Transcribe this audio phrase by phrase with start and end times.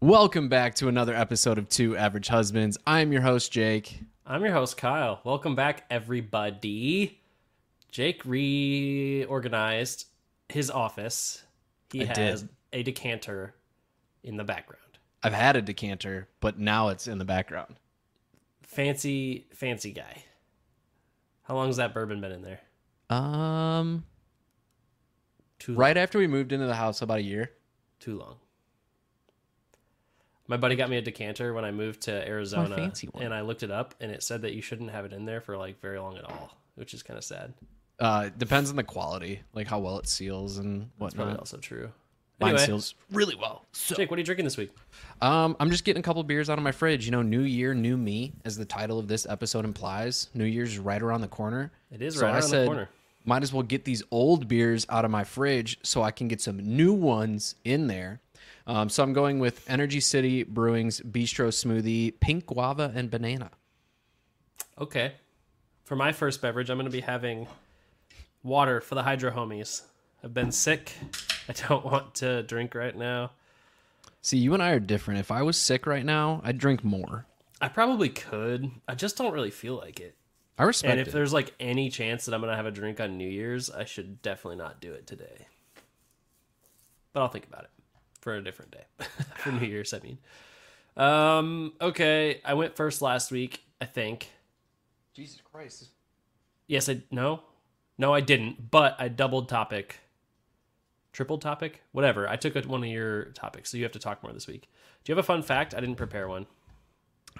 [0.00, 2.78] Welcome back to another episode of Two Average Husbands.
[2.86, 4.00] I'm your host, Jake.
[4.24, 5.20] I'm your host, Kyle.
[5.24, 7.20] Welcome back, everybody.
[7.90, 10.06] Jake reorganized
[10.48, 11.42] his office.
[11.92, 12.50] He I has did.
[12.72, 13.54] a decanter
[14.22, 14.82] in the background.
[15.22, 17.74] I've had a decanter, but now it's in the background.
[18.62, 20.22] Fancy, fancy guy.
[21.42, 22.60] How long has that bourbon been in there?
[23.10, 24.04] Um,
[25.58, 27.50] Too right after we moved into the house, about a year.
[27.98, 28.36] too long.
[30.48, 33.22] My buddy got me a decanter when I moved to Arizona, fancy one.
[33.22, 35.40] and I looked it up, and it said that you shouldn't have it in there
[35.40, 37.52] for like very long at all, which is kind of sad.
[38.00, 41.40] Uh, it depends on the quality, like how well it seals and That's probably whatnot.
[41.40, 41.90] also true.
[42.40, 43.64] Mine Anyway, seals really well.
[43.72, 44.70] So, Jake, what are you drinking this week?
[45.20, 47.04] um, I'm just getting a couple beers out of my fridge.
[47.04, 50.28] You know, New Year, New Me, as the title of this episode implies.
[50.34, 51.72] New Year's right around the corner.
[51.90, 52.88] It is right around the said, corner.
[53.24, 56.40] might as well get these old beers out of my fridge so I can get
[56.40, 58.20] some new ones in there.
[58.68, 63.50] Um, so I'm going with Energy City Brewing's Bistro Smoothie, Pink Guava and Banana.
[64.78, 65.14] Okay.
[65.84, 67.48] For my first beverage, I'm going to be having
[68.42, 69.82] water for the Hydro Homies.
[70.22, 70.92] I've been sick.
[71.48, 73.30] I don't want to drink right now.
[74.20, 75.20] See, you and I are different.
[75.20, 77.24] If I was sick right now, I'd drink more.
[77.62, 78.70] I probably could.
[78.86, 80.14] I just don't really feel like it.
[80.58, 81.12] I respect And if it.
[81.12, 83.86] there's like any chance that I'm going to have a drink on New Year's, I
[83.86, 85.46] should definitely not do it today.
[87.14, 87.70] But I'll think about it
[88.28, 88.84] for a different day.
[89.38, 90.18] for New Year's, I mean.
[90.98, 94.30] Um, okay, I went first last week, I think.
[95.14, 95.86] Jesus Christ.
[96.66, 97.40] Yes, I no,
[97.96, 98.70] no, I didn't.
[98.70, 100.00] But I doubled topic,
[101.14, 102.28] triple topic, whatever.
[102.28, 104.68] I took a, one of your topics, so you have to talk more this week.
[105.04, 105.74] Do you have a fun fact?
[105.74, 106.46] I didn't prepare one.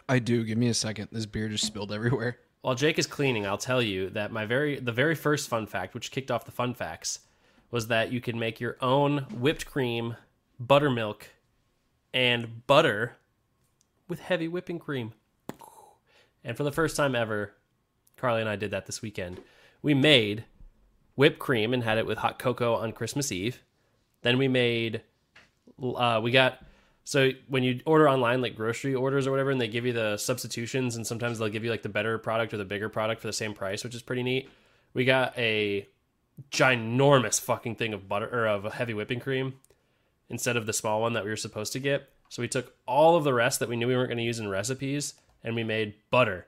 [0.09, 0.43] I do.
[0.43, 1.09] Give me a second.
[1.13, 2.39] This beer just spilled everywhere.
[2.63, 5.93] While Jake is cleaning, I'll tell you that my very the very first fun fact,
[5.93, 7.21] which kicked off the fun facts,
[7.71, 10.17] was that you can make your own whipped cream,
[10.59, 11.29] buttermilk,
[12.13, 13.17] and butter
[14.09, 15.13] with heavy whipping cream.
[16.45, 17.53] And for the first time ever,
[18.17, 19.41] Carly and I did that this weekend.
[19.83, 20.45] We made
[21.15, 23.61] whipped cream and had it with hot cocoa on Christmas Eve.
[24.23, 25.03] Then we made
[25.83, 26.61] uh, we got
[27.05, 30.17] so when you order online like grocery orders or whatever and they give you the
[30.17, 33.27] substitutions and sometimes they'll give you like the better product or the bigger product for
[33.27, 34.51] the same price which is pretty neat
[34.93, 35.87] we got a
[36.51, 39.55] ginormous fucking thing of butter or of heavy whipping cream
[40.31, 43.17] instead of the small one that we were supposed to get so we took all
[43.17, 45.65] of the rest that we knew we weren't going to use in recipes and we
[45.65, 46.47] made butter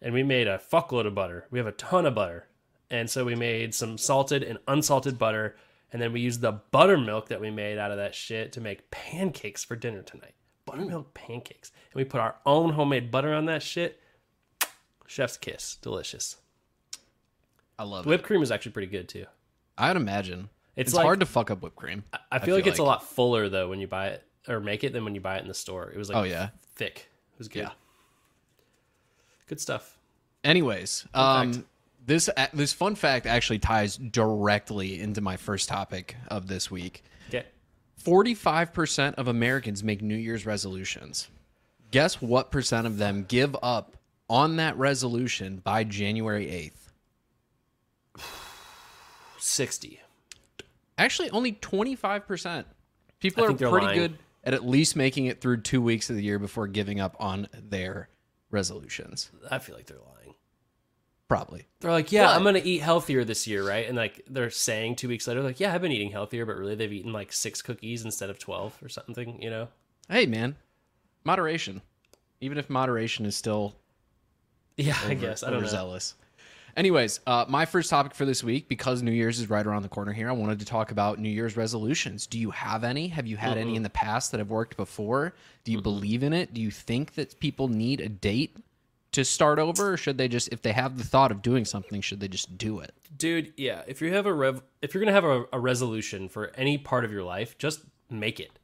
[0.00, 2.46] and we made a fuckload of butter we have a ton of butter
[2.90, 5.56] and so we made some salted and unsalted butter
[5.92, 8.90] and then we used the buttermilk that we made out of that shit to make
[8.90, 10.34] pancakes for dinner tonight.
[10.66, 11.72] Buttermilk pancakes.
[11.92, 13.98] And we put our own homemade butter on that shit.
[15.06, 15.76] Chef's kiss.
[15.80, 16.36] Delicious.
[17.78, 18.12] I love The it.
[18.12, 19.24] whipped cream is actually pretty good too.
[19.78, 20.50] I'd imagine.
[20.78, 22.04] It's It's, like- hard to fuck up whipped cream.
[22.30, 24.92] I feel, like it's a lot fuller though when you buy it or make it
[24.92, 25.90] than when you buy it in the store.
[25.90, 26.50] It was like Oh, yeah.
[26.76, 27.08] thick.
[27.32, 27.60] It was good.
[27.64, 27.70] Yeah.
[29.48, 29.98] Good stuff.
[30.44, 31.16] Anyways, fact.
[31.16, 31.66] um,
[32.06, 37.02] this this fun fact actually ties directly into my first topic of this week.
[37.28, 37.44] Okay.
[38.02, 41.28] 45% of Americans make New Year's resolutions.
[41.90, 43.96] Guess what percent of them give up
[44.30, 46.46] on that resolution by January
[48.16, 48.22] 8th?
[49.38, 50.00] 60.
[50.98, 52.64] Actually, only 25%.
[53.20, 53.98] People are pretty lying.
[53.98, 57.16] good at at least making it through two weeks of the year before giving up
[57.18, 58.08] on their
[58.50, 59.30] resolutions.
[59.50, 60.34] I feel like they're lying.
[61.28, 61.66] Probably.
[61.80, 63.86] They're like, yeah, But- I'm gonna eat healthier this year, right?
[63.86, 66.74] And like they're saying two weeks later, like, yeah, I've been eating healthier, but really
[66.74, 69.68] they've eaten like six cookies instead of twelve or something, you know?
[70.08, 70.56] Hey, man,
[71.24, 71.82] moderation.
[72.40, 73.74] Even if moderation is still
[74.76, 75.98] Yeah, I guess I don't know.
[76.78, 79.88] Anyways, uh, my first topic for this week, because New Year's is right around the
[79.88, 82.24] corner here, I wanted to talk about New Year's resolutions.
[82.24, 83.08] Do you have any?
[83.08, 85.34] Have you had any in the past that have worked before?
[85.64, 86.54] Do you believe in it?
[86.54, 88.58] Do you think that people need a date
[89.10, 92.00] to start over, or should they just, if they have the thought of doing something,
[92.00, 92.94] should they just do it?
[93.16, 93.82] Dude, yeah.
[93.88, 97.04] If you have a rev, if you're gonna have a, a resolution for any part
[97.04, 98.56] of your life, just make it.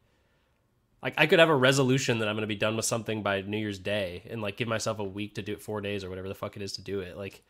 [1.03, 3.59] Like I could have a resolution that I'm gonna be done with something by New
[3.59, 6.29] Year's Day, and like give myself a week to do it, four days or whatever
[6.29, 7.17] the fuck it is to do it.
[7.17, 7.43] Like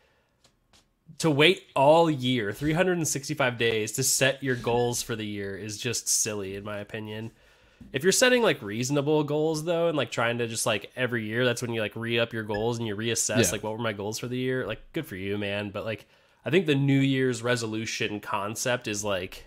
[1.19, 6.07] to wait all year, 365 days to set your goals for the year is just
[6.09, 7.31] silly in my opinion.
[7.93, 11.45] If you're setting like reasonable goals though, and like trying to just like every year,
[11.45, 13.51] that's when you like re up your goals and you reassess Yeah.
[13.51, 14.65] like what were my goals for the year.
[14.65, 15.69] Like good for you, man.
[15.69, 16.07] But like
[16.43, 19.45] I think the New Year's resolution concept is like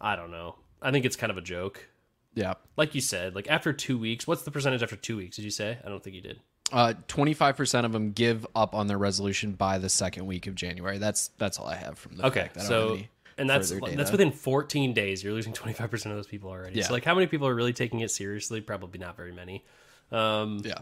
[0.00, 0.56] I don't know.
[0.80, 1.88] I think it's kind of a joke.
[2.34, 2.54] Yeah.
[2.76, 5.36] Like you said, like after two weeks, what's the percentage after two weeks?
[5.36, 5.78] Did you say?
[5.84, 6.40] I don't think you did.
[6.70, 10.98] Uh, 25% of them give up on their resolution by the second week of January.
[10.98, 12.58] That's that's all I have from the Okay, fact.
[12.58, 12.98] I don't so
[13.38, 15.22] and that's that's within 14 days.
[15.22, 16.76] You're losing 25 percent of those people already.
[16.78, 16.84] Yeah.
[16.84, 18.60] So like, how many people are really taking it seriously?
[18.60, 19.64] Probably not very many.
[20.10, 20.78] Um, yeah.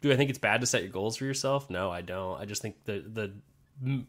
[0.00, 1.70] do I think it's bad to set your goals for yourself?
[1.70, 2.40] No, I don't.
[2.40, 3.32] I just think the the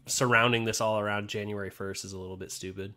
[0.06, 2.94] surrounding this all around January 1st is a little bit stupid.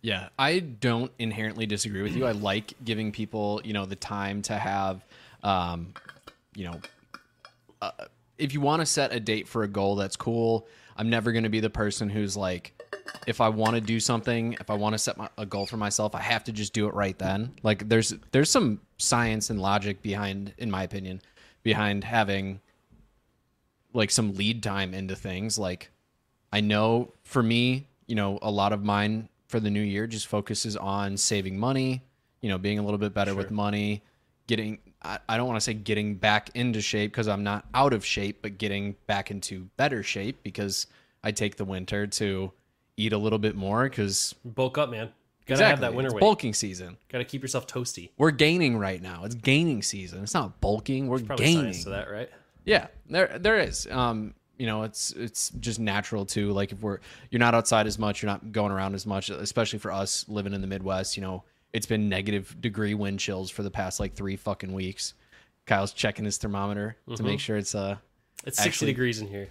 [0.00, 2.24] Yeah, I don't inherently disagree with you.
[2.24, 5.04] I like giving people, you know, the time to have,
[5.42, 5.92] um,
[6.54, 6.80] you know,
[7.80, 7.90] uh,
[8.38, 10.66] if you want to set a date for a goal, that's cool.
[10.96, 12.72] I'm never going to be the person who's like,
[13.26, 15.76] if I want to do something, if I want to set my, a goal for
[15.76, 17.54] myself, I have to just do it right then.
[17.62, 21.22] Like, there's there's some science and logic behind, in my opinion,
[21.62, 22.60] behind having
[23.92, 25.58] like some lead time into things.
[25.58, 25.90] Like,
[26.52, 30.26] I know for me, you know, a lot of mine for the new year just
[30.26, 32.02] focuses on saving money,
[32.40, 34.02] you know, being a little bit better with money,
[34.46, 37.92] getting, I, I don't want to say getting back into shape because I'm not out
[37.92, 40.86] of shape, but getting back into better shape because
[41.22, 42.52] I take the winter to
[42.96, 45.10] eat a little bit more because Bulk up, man.
[45.46, 46.20] Gotta have that winter it's weight.
[46.20, 46.98] bulking season.
[47.08, 48.10] Gotta keep yourself toasty.
[48.18, 49.24] We're gaining right now.
[49.24, 50.22] It's gaining season.
[50.22, 51.06] It's not bulking.
[51.08, 51.62] We're Probably gaining.
[51.62, 52.28] science to that, right?
[52.66, 53.86] Yeah, there there is.
[53.90, 56.52] Um, you know, it's it's just natural too.
[56.52, 56.98] Like if we're
[57.30, 60.52] you're not outside as much, you're not going around as much, especially for us living
[60.52, 61.16] in the Midwest.
[61.16, 65.14] You know, it's been negative degree wind chills for the past like three fucking weeks.
[65.66, 67.96] Kyle's checking his thermometer to make sure it's uh,
[68.46, 69.48] It's 60 Actually- degrees in here.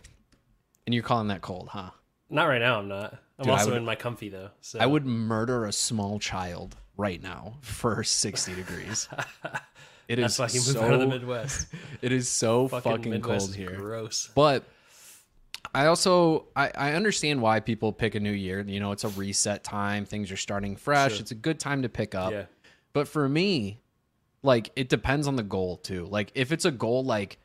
[0.86, 1.92] and you're calling that cold, huh?
[2.30, 2.80] Not right now.
[2.80, 3.14] I'm not.
[3.40, 4.50] I'm Dude, also would- in my comfy though.
[4.62, 9.08] So I would murder a small child right now for 60 degrees.
[10.08, 11.68] It is That's why you so, out of the Midwest.
[12.02, 13.76] It is so Fucking, fucking, cold is here.
[13.76, 14.30] Gross.
[14.34, 14.64] But
[15.74, 18.62] I also I, I understand why people pick a new year.
[18.68, 20.06] You know, it's a reset time.
[20.06, 21.14] Things are starting fresh.
[21.14, 21.22] Sure.
[21.22, 22.32] It's a good time to pick up.
[22.32, 22.46] Yeah.
[22.94, 23.80] But for me,
[24.44, 26.06] like it depends on the goal too.
[26.06, 27.38] Like if it's a goal like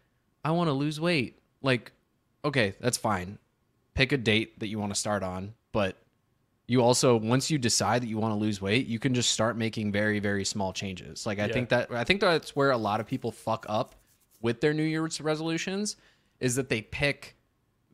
[0.44, 1.92] I want to lose weight, like
[2.44, 3.38] okay, that's fine.
[3.94, 5.96] Pick a date that you want to start on, but
[6.66, 9.56] you also once you decide that you want to lose weight, you can just start
[9.56, 11.26] making very very small changes.
[11.26, 11.52] Like I Yeah.
[11.52, 13.94] think that I think that's where a lot of people fuck up
[14.40, 15.96] with their New Year's resolutions
[16.40, 17.36] is that they pick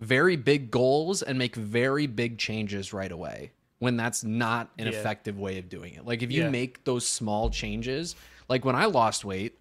[0.00, 4.92] very big goals and make very big changes right away when that's not an Yeah.
[4.92, 6.04] effective way of doing it.
[6.04, 6.50] Like if you Yeah.
[6.50, 8.16] make those small changes,
[8.48, 9.58] like when I lost weight,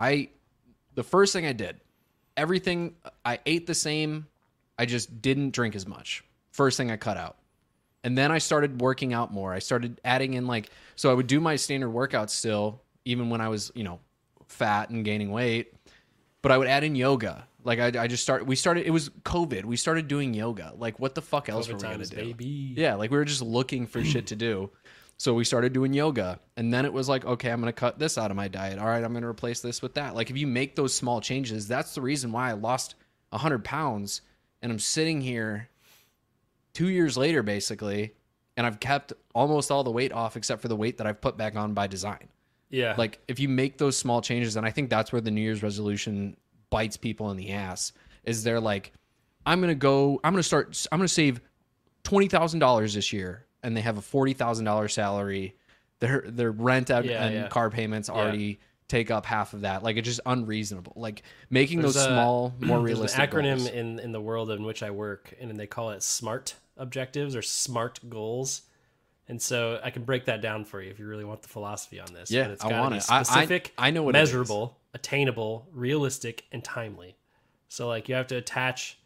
[0.00, 0.30] I
[0.94, 1.80] the first thing I did,
[2.36, 4.26] everything I ate the same,
[4.78, 6.24] I just didn't drink as much.
[6.50, 7.36] First thing I cut out.
[8.04, 9.52] And then I started working out more.
[9.52, 13.40] I started adding in like so I would do my standard workouts still even when
[13.40, 14.00] I was, you know,
[14.48, 15.72] fat and gaining weight,
[16.42, 17.46] but I would add in yoga.
[17.68, 18.48] Like I, I just started.
[18.48, 18.86] We started.
[18.86, 19.64] It was COVID.
[19.64, 20.72] We started doing yoga.
[20.76, 22.16] Like what the fuck else COVID were we gonna times, do?
[22.16, 22.74] baby.
[22.76, 24.70] Yeah, like we were just looking for shit to do.
[25.18, 28.16] So we started doing yoga, and then it was like, okay, I'm gonna cut this
[28.18, 28.78] out of my diet.
[28.78, 30.14] All right, I'm gonna replace this with that.
[30.14, 32.94] Like if you make those small changes, that's the reason why I lost
[33.32, 34.22] hundred pounds,
[34.62, 35.68] and I'm sitting here
[36.72, 38.14] two years later, basically,
[38.56, 41.36] and I've kept almost all the weight off except for the weight that I've put
[41.36, 42.28] back on by design
[42.70, 42.94] Yeah.
[42.98, 45.62] like if you make those small changes and i think that's where the new year's
[45.62, 46.36] resolution
[46.70, 47.92] bites people in the ass
[48.24, 48.92] is they're like
[49.46, 51.40] i'm gonna go i'm gonna start i'm gonna save
[52.04, 55.56] $20000 this year and they have a $40000 salary
[56.00, 57.48] their their rent out Yeah, and yeah.
[57.48, 61.94] car payments already take up half of that like it's just unreasonable like making There's
[61.94, 63.68] those a- small more There's realistic an acronym goals.
[63.70, 67.42] in in the world in which I work, and they call it SMART objectives or
[67.42, 68.62] SMART goals.
[69.30, 72.00] And so I can break that down for you if you really want the philosophy
[72.00, 72.30] on this.
[72.30, 73.04] Yeah, But it's I want it.
[73.10, 74.30] I- I- Specific, I know what it is.
[74.30, 77.16] measurable, attainable, realistic, and timely.
[77.68, 78.98] So like you have to attach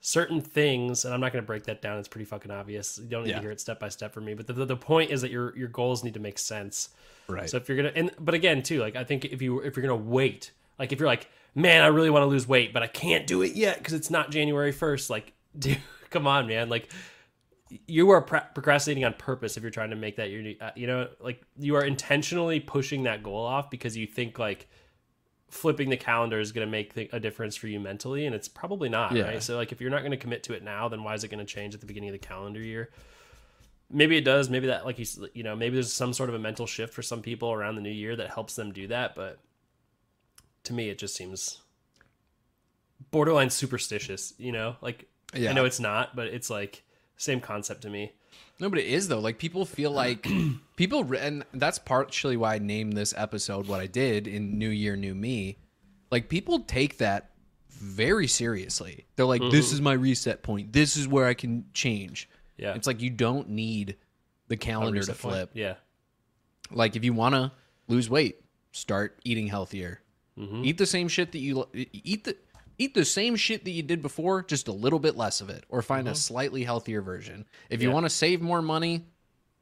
[0.00, 1.98] certain things, and I'm not going to break that down.
[1.98, 2.98] It's pretty fucking obvious.
[2.98, 3.36] You don't need Yeah.
[3.36, 4.34] to hear it step by step for me.
[4.34, 6.90] But the, the, the point is that your your goals need to make sense.
[7.28, 9.76] right So if you're gonna, and but again too, like I think if you if
[9.76, 12.82] you're gonna wait, like if you're like, man, I really want to lose weight, but
[12.82, 15.10] I can't do it yet because it's not January first.
[15.10, 15.78] Like, dude,
[16.10, 16.68] come on, man.
[16.68, 16.92] Like,
[17.86, 20.86] you are pro- procrastinating on purpose if you're trying to make that your, uh, you
[20.86, 24.68] know, like you are intentionally pushing that goal off because you think like
[25.48, 28.48] flipping the calendar is going to make th- a difference for you mentally, and it's
[28.48, 29.24] probably not, Yeah.
[29.24, 29.42] right?
[29.42, 31.28] So like if you're not going to commit to it now, then why is it
[31.28, 32.90] going to change at the beginning of the calendar year?
[33.88, 36.38] maybe it does maybe that like you you know maybe there's some sort of a
[36.40, 39.38] mental shift for some people around the new year that helps them do that but
[40.64, 41.60] to me it just seems
[43.12, 45.50] borderline superstitious you know like Yeah.
[45.50, 46.82] i know it's not but it's like
[47.16, 48.12] same concept to me
[48.60, 49.18] No, but it is though.
[49.20, 50.26] Like people feel like
[50.76, 54.96] people, and that's partially why I named this episode what I did in New Year,
[54.96, 55.58] New Me.
[56.10, 57.30] Like people take that
[57.70, 59.06] very seriously.
[59.16, 60.72] They're like, "This is my reset point.
[60.72, 63.96] This is where I can change." yeah It's like you don't need
[64.48, 65.34] the calendar to Reset point.
[65.34, 65.50] flip.
[65.54, 65.74] yeah
[66.70, 67.52] Like if you want to
[67.88, 68.40] lose weight,
[68.72, 70.00] start eating healthier.
[70.38, 70.64] Mm-hmm.
[70.64, 72.24] Eat the same shit that you eat.
[72.24, 72.36] The
[72.78, 75.64] eat the same shit that you did before, just a little bit less of it,
[75.68, 77.46] or find a slightly healthier version.
[77.70, 77.90] If you Mm-hmm.
[77.90, 77.94] Yeah.
[77.94, 79.06] want to save more money,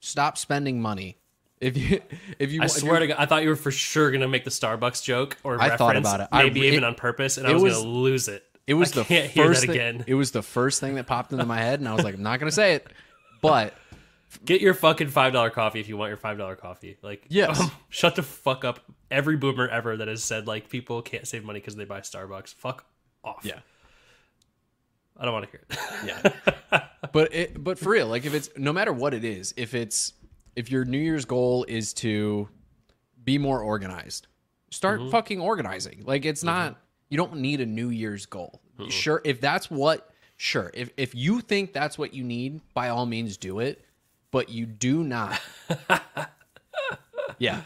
[0.01, 1.19] stop spending money.
[1.61, 2.01] If you
[2.39, 4.45] if you I if swear to God, I thought you were for sure gonna make
[4.45, 6.29] the Starbucks joke or I reference, thought about it.
[6.33, 8.45] I maybe re- even on purpose, and I was, was- gonna lose it.
[8.67, 10.05] it was I the can't hear first that thing, again.
[10.07, 12.23] it was the first thing that popped into my head, and I was like, I'm
[12.23, 12.87] not gonna say it,
[13.41, 13.75] but
[14.45, 16.97] Get your fucking five dollar coffee if you want your five dollar coffee.
[17.03, 17.63] Like, Yes.
[17.89, 18.81] shut the fuck up.
[19.09, 22.53] Every boomer ever that has said like people can't save money because they buy Starbucks.
[22.55, 22.85] Fuck
[23.25, 23.41] off.
[23.45, 23.59] yeah.
[25.17, 25.79] I don't want to hear it.
[26.73, 26.83] Yeah.
[27.13, 30.13] but it, but for real, like if it's no matter what it is, if it's
[30.57, 32.49] if your New Year's goal is to
[33.23, 34.27] be more organized,
[34.71, 35.11] start Mm-hmm.
[35.11, 36.03] fucking organizing.
[36.05, 36.77] Like it's not
[37.11, 38.61] you don't need a New Year's goal.
[38.89, 43.07] Sure, if that's what sure, if if you think that's what you need, by all
[43.07, 43.85] means do it,
[44.33, 45.41] but you do not.
[47.39, 47.61] yeah.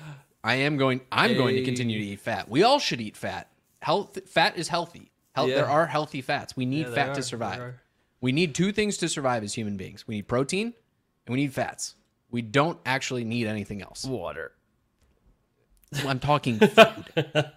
[0.45, 2.49] I am going I'm going to continue to eat fat.
[2.49, 3.49] We all should eat fat.
[3.81, 5.11] Health fat is healthy.
[5.38, 5.54] Health, Yeah.
[5.57, 6.57] there are healthy fats.
[6.57, 7.75] We need Yeah, fat to survive.
[8.21, 10.07] We need two things to survive as human beings.
[10.07, 10.75] We need protein
[11.26, 11.95] and we need fats.
[12.30, 14.04] We don't actually need anything else.
[14.04, 14.52] Water.
[16.04, 17.50] I'm talking food.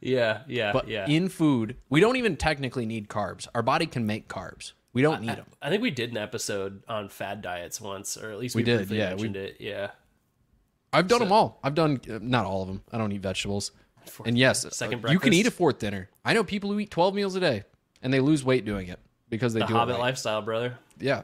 [0.00, 1.06] Yeah, yeah, But yeah.
[1.08, 3.48] in food, we don't even technically need carbs.
[3.52, 4.72] Our body can make carbs.
[4.92, 5.46] We don't need them.
[5.60, 8.64] I think we did an episode on fad diets once, or at least we, We
[8.64, 9.56] did, briefly yeah, we- mentioned it.
[9.60, 9.90] Yeah.
[10.92, 11.58] I've done them all.
[11.64, 12.82] I've done uh, not all of them.
[12.92, 13.72] I don't eat vegetables.
[14.24, 16.08] And yes, Second uh, you can eat a fourth dinner.
[16.24, 17.64] I know people who eat 12 meals a day
[18.02, 18.98] and they lose weight doing it
[19.28, 20.04] because they The do Hobbit it right.
[20.06, 20.78] lifestyle, brother.
[20.98, 21.22] Yeah.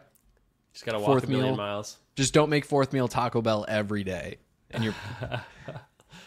[0.72, 1.56] Just gotta walk Fourth a million meal.
[1.56, 1.98] miles.
[2.16, 4.38] Just don't make fourth meal Taco Bell every day.
[4.70, 4.94] And you're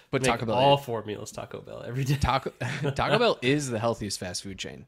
[0.10, 2.16] But Make Taco Bell all four meals Taco Bell every day.
[2.16, 2.52] Taco
[2.96, 4.86] Taco Bell is the healthiest fast food chain,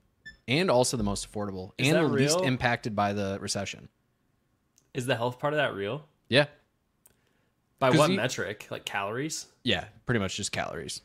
[0.47, 3.89] and also the most affordable, and that the least impacted by the recession.
[4.93, 6.05] Is the health part of that real?
[6.29, 6.45] Yeah,
[7.79, 8.67] By what you- metric?
[8.71, 9.47] Like calories?
[9.63, 11.01] yeah, pretty much just calories.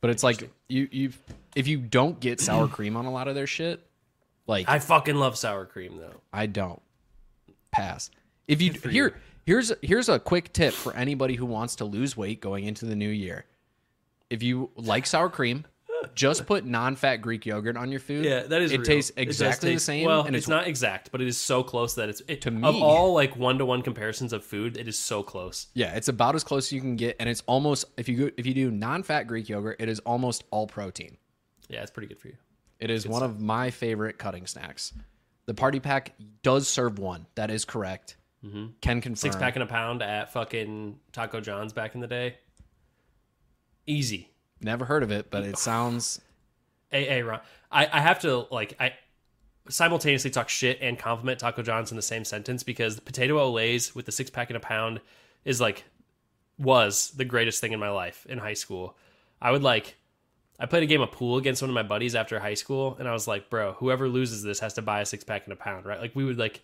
[0.00, 1.12] But it's like you you
[1.54, 3.86] if you don't get sour cream on a lot of their shit,
[4.46, 6.20] like I, I fucking love sour cream though.
[6.32, 6.80] I don't
[7.70, 8.10] pass.
[8.48, 9.14] If you here you.
[9.44, 12.96] here's here's a quick tip for anybody who wants to lose weight going into the
[12.96, 13.44] new year.
[14.30, 15.66] If you like sour cream,
[16.14, 18.24] just put non-fat Greek yogurt on your food.
[18.24, 18.72] Yeah, that is.
[18.72, 18.86] It real.
[18.86, 20.06] tastes exactly the same.
[20.06, 22.66] Well, and it's, not exact, but it is so close that it's it, To me
[22.66, 24.76] of all like one to one comparisons of food.
[24.76, 25.68] It is so close.
[25.74, 28.30] Yeah, it's about as close as you can get, and it's almost if you go,
[28.36, 31.16] if you do non-fat Greek yogurt, it is almost all protein.
[31.68, 32.36] Yeah, it's pretty good for you.
[32.78, 34.92] It is one of my favorite cutting snacks.
[35.46, 37.26] The party pack does serve one.
[37.34, 38.16] That is correct.
[38.44, 38.66] Mm-hmm.
[38.80, 39.16] Can confirm.
[39.16, 42.36] Six pack and a pound at fucking Taco John's back in the day.
[43.86, 44.30] Easy.
[44.60, 46.20] Never heard of it, but it sounds.
[46.92, 47.40] AA Ron.
[47.70, 48.94] I, I have to like I
[49.68, 53.94] simultaneously talk shit and compliment Taco John's in the same sentence because the potato olés
[53.94, 55.00] with the six pack and a pound
[55.44, 55.84] is like
[56.58, 58.96] was the greatest thing in my life in high school.
[59.40, 59.96] I would like
[60.58, 63.08] I played a game of pool against one of my buddies after high school and
[63.08, 65.56] I was like, bro, whoever loses this has to buy a six pack and a
[65.56, 66.00] pound, right?
[66.00, 66.62] Like we would like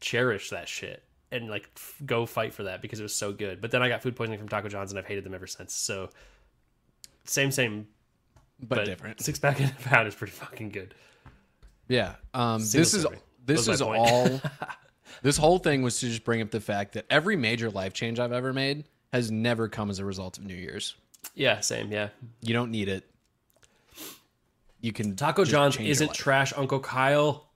[0.00, 3.60] cherish that shit and like f- go fight for that because it was so good.
[3.60, 5.74] But then I got food poisoning from Taco John's and I've hated them ever since.
[5.74, 6.10] So
[7.28, 7.86] same same
[8.60, 9.20] but, but different.
[9.20, 10.94] Six pack and a pound is pretty fucking good.
[11.88, 12.14] Yeah.
[12.34, 13.06] Um, Single this is
[13.44, 14.40] this is all.
[15.22, 18.18] this whole thing was to just bring up the fact that every major life change
[18.18, 20.94] I've ever made has never come as a result of New Year's.
[21.34, 21.90] Yeah, same.
[21.90, 22.08] Yeah.
[22.42, 23.08] You don't need it.
[24.80, 27.46] You can Taco John's isn't trash, Uncle Kyle.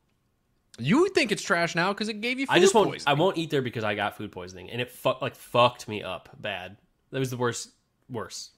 [0.78, 2.46] You think it's trash now because it gave you.
[2.46, 2.90] Food I just won't.
[2.90, 3.16] poisoning.
[3.16, 6.02] I won't eat there because I got food poisoning, and it fu- like fucked me
[6.02, 6.76] up bad.
[7.10, 7.70] That was the worst.
[8.10, 8.52] Worst.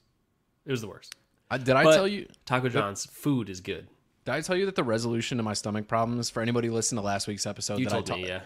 [0.66, 1.14] It was the worst.
[1.50, 2.26] Did I But tell you?
[2.46, 3.86] Taco John's food is good.
[4.24, 7.06] Did I tell you that the resolution to my stomach problems for anybody listening to
[7.06, 7.78] last week's episode?
[7.78, 8.40] You that told I me, yeah.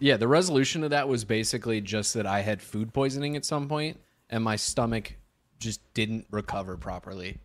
[0.00, 3.68] Yeah, the resolution to that was basically just that I had food poisoning at some
[3.68, 3.98] point
[4.28, 5.16] and my stomach
[5.58, 7.38] just didn't recover properly.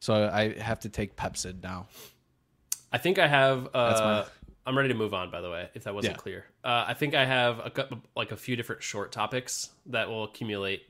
[0.00, 1.88] So I have to take Pepcid now.
[2.92, 3.68] I think I have.
[3.74, 4.30] Uh, my-
[4.68, 5.30] I'm ready to move on.
[5.30, 6.18] By the way, if that wasn't Yeah.
[6.18, 10.24] clear, uh, I think I have a like a few different short topics that will
[10.24, 10.82] accumulate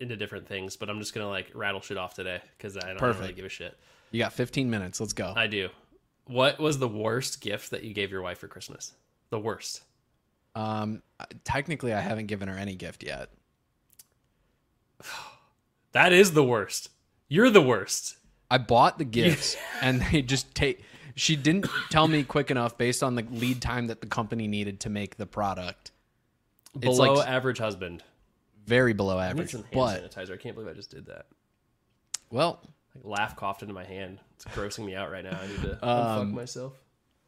[0.00, 0.76] into different things.
[0.76, 3.36] But I'm just gonna like rattle shit off today because I don't really Perfect.
[3.36, 3.78] give a shit.
[4.10, 5.00] You got 15 minutes.
[5.00, 5.32] Let's go.
[5.36, 5.68] I do.
[6.26, 8.92] What was the worst gift that you gave your wife for Christmas?
[9.30, 9.82] The worst.
[10.54, 11.02] Um,
[11.44, 13.30] technically, I haven't given her any gift yet.
[15.92, 16.90] That is the worst.
[17.26, 18.16] You're the worst.
[18.48, 20.84] I bought the gifts and they just take.
[21.16, 24.78] She didn't tell me quick enough based on the lead time that the company needed
[24.80, 25.90] to make the product.
[26.76, 28.04] It's Below like average husband.
[28.66, 29.52] Very below I average.
[29.52, 30.32] hand But, sanitizer.
[30.34, 31.26] I can't believe I just did that.
[32.30, 32.60] well,
[32.94, 34.18] Like laugh coughed into my hand.
[34.36, 35.38] It's grossing me out right now.
[35.40, 36.72] I need to Um, unfuck myself.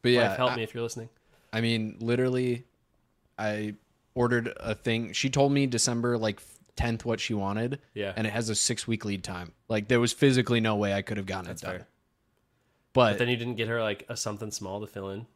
[0.03, 1.09] but yeah, Wife, help I- me if you're listening.
[1.53, 2.65] I mean, literally,
[3.39, 3.75] I
[4.15, 5.13] ordered a thing.
[5.13, 6.41] She told me December like
[6.77, 7.81] tenth what she wanted.
[7.95, 8.13] Yeah.
[8.17, 9.53] and it has a six week lead time.
[9.69, 11.77] Like there was physically no way I could have gotten That's it done.
[11.79, 11.87] fair.
[12.95, 15.27] But, Then you didn't get her like a something small to fill in.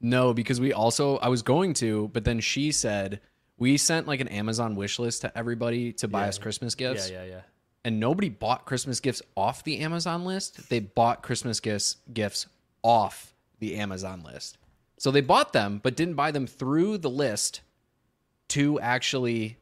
[0.00, 3.20] no, because we also I was going to, but then she said
[3.58, 6.28] we sent like an Amazon wish list to everybody to buy Yeah.
[6.28, 7.30] us Christmas gifts, yeah, yeah.
[7.30, 7.40] Yeah.
[7.84, 10.68] And nobody bought Christmas gifts off the Amazon list.
[10.68, 12.46] They bought Christmas gifts gifts
[12.82, 14.58] off the Amazon list.
[14.98, 17.60] So they bought them, but didn't buy them through the list
[18.48, 19.58] to actually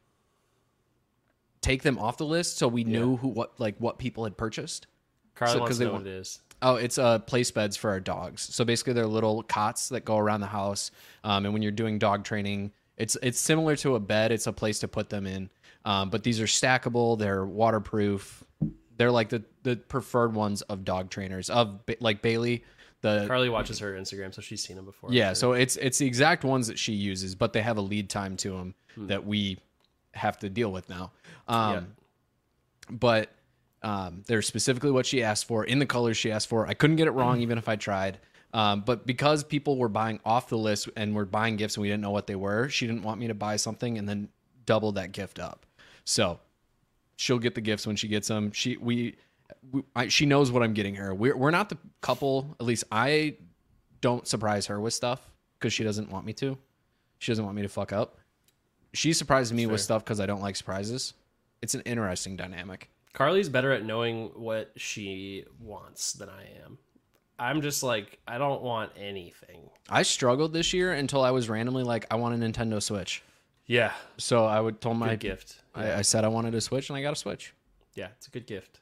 [1.61, 4.87] take them off the list, so we knew who what like what people had purchased.
[5.35, 6.39] Carly So- wants to know want- what it is.
[6.59, 8.41] Oh, it's uh, place beds for our dogs.
[8.41, 10.89] So basically, they're little cots that go around the house.
[11.23, 14.31] Um, and when you're doing dog training, it's it's similar to a bed.
[14.31, 15.49] It's a place to put them in.
[15.85, 17.17] Um, but these are stackable.
[17.17, 18.43] They're waterproof.
[18.97, 22.63] They're like the the preferred ones of dog trainers of like Bailey.
[23.01, 25.13] The Carly watches her Instagram, so she's seen them before.
[25.13, 28.09] yeah, so it's it's the exact ones that she uses, but they have a lead
[28.09, 29.59] time to them that we
[30.13, 31.11] have to deal with now.
[31.47, 31.81] Um, Yeah.
[32.89, 33.29] But
[33.83, 36.65] um, they're specifically what she asked for in the colors she asked for.
[36.65, 38.17] I couldn't get it wrong, even if I tried.
[38.53, 41.89] Um, but because people were buying off the list and were buying gifts and we
[41.89, 44.29] didn't know what they were, she didn't want me to buy something and then
[44.65, 45.65] double that gift up.
[46.05, 46.39] So
[47.17, 48.51] she'll get the gifts when she gets them.
[48.51, 49.17] She we,
[49.71, 51.13] we I, she knows what I'm getting her.
[51.13, 52.55] We're we're not the couple.
[52.59, 53.35] At least I
[54.01, 56.57] don't surprise her with stuff because she doesn't want me to.
[57.19, 58.17] She doesn't want me to fuck up.
[58.93, 61.13] She surprises me with stuff because I don't like surprises.
[61.61, 62.89] It's an interesting dynamic.
[63.13, 66.77] Carly's better at knowing what she wants than I am.
[67.39, 69.69] I'm just like I don't want anything.
[69.89, 73.23] I struggled this year until I was randomly like, I want a Nintendo Switch.
[73.65, 75.57] Yeah, So I would told good my gift.
[75.75, 77.53] I, I said I wanted a Switch and I got a Switch.
[77.95, 78.79] Yeah, it's a good gift.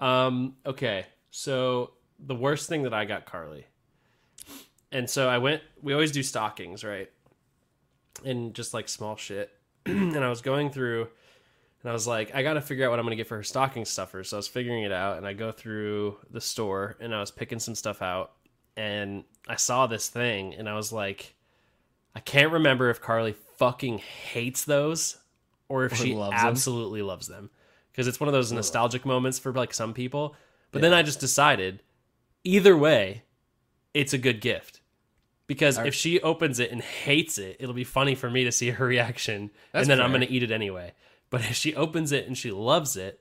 [0.00, 3.66] Um, okay, so the worst thing that I got Carly,
[4.90, 5.62] and so I went.
[5.82, 7.08] We always do stockings, right?
[8.24, 9.50] And just like small shit.
[9.86, 11.08] and I was going through,
[11.82, 13.42] and I was like, I got to figure out what I'm gonna get for her
[13.42, 14.24] stocking stuffer.
[14.24, 17.30] So I was figuring it out, and I go through the store, and I was
[17.30, 18.32] picking some stuff out,
[18.76, 21.34] and I saw this thing, and I was like,
[22.14, 25.18] I can't remember if Carly fucking hates those
[25.68, 26.46] or if Or she loves them.
[26.46, 27.50] absolutely loves them
[27.92, 30.34] because it's one of those nostalgic moments for like some people.
[30.70, 31.82] But then I just decided
[32.44, 33.22] either way,
[33.94, 34.80] it's a good gift.
[35.46, 38.70] Because if she opens it and hates it, it'll be funny for me to see
[38.70, 40.92] her reaction and then I'm going to eat it anyway.
[41.30, 43.20] But if she opens it and she loves it,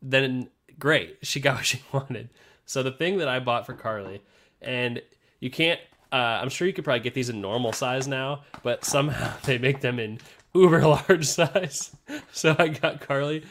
[0.00, 1.18] then great.
[1.22, 2.30] She got what she wanted.
[2.64, 4.22] So the thing that I bought for Carly,
[4.60, 5.02] and
[5.40, 5.80] you can't,
[6.12, 9.58] uh, I'm sure you could probably get these in normal size now, but somehow they
[9.58, 10.18] make them in
[10.54, 11.94] uber large size.
[12.32, 13.44] So I got Carly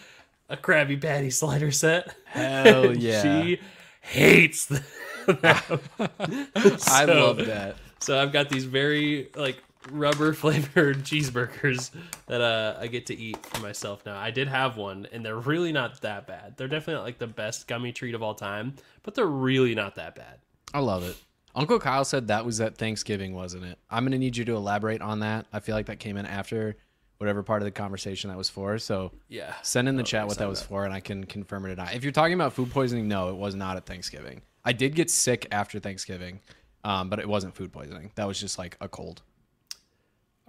[0.49, 2.13] a Krabby Patty slider set.
[2.25, 3.21] Hell yeah.
[3.21, 3.59] She
[4.01, 4.83] hates them.
[5.27, 7.75] I love that.
[7.99, 11.91] So I've got these very like rubber flavored cheeseburgers
[12.27, 14.17] that uh, I get to eat for myself now.
[14.17, 16.57] I did have one, and they're really not that bad.
[16.57, 19.95] They're definitely not like the best gummy treat of all time, but they're really not
[19.95, 20.39] that bad.
[20.73, 21.17] I love it.
[21.53, 23.77] Uncle Kyle said that was at Thanksgiving, wasn't it?
[23.89, 25.45] I'm gonna need you to elaborate on that.
[25.51, 26.77] I feel like that came in after
[27.17, 28.77] whatever part of the conversation that was for.
[28.79, 29.53] So Yeah.
[29.61, 31.75] send in the Oh, chat what that was for, and I can confirm it or
[31.75, 31.93] not.
[31.93, 34.41] If you're talking about food poisoning, no, it was not at Thanksgiving.
[34.63, 36.39] I did get sick after Thanksgiving,
[36.83, 38.11] um, but it wasn't food poisoning.
[38.15, 39.21] That was just like a cold.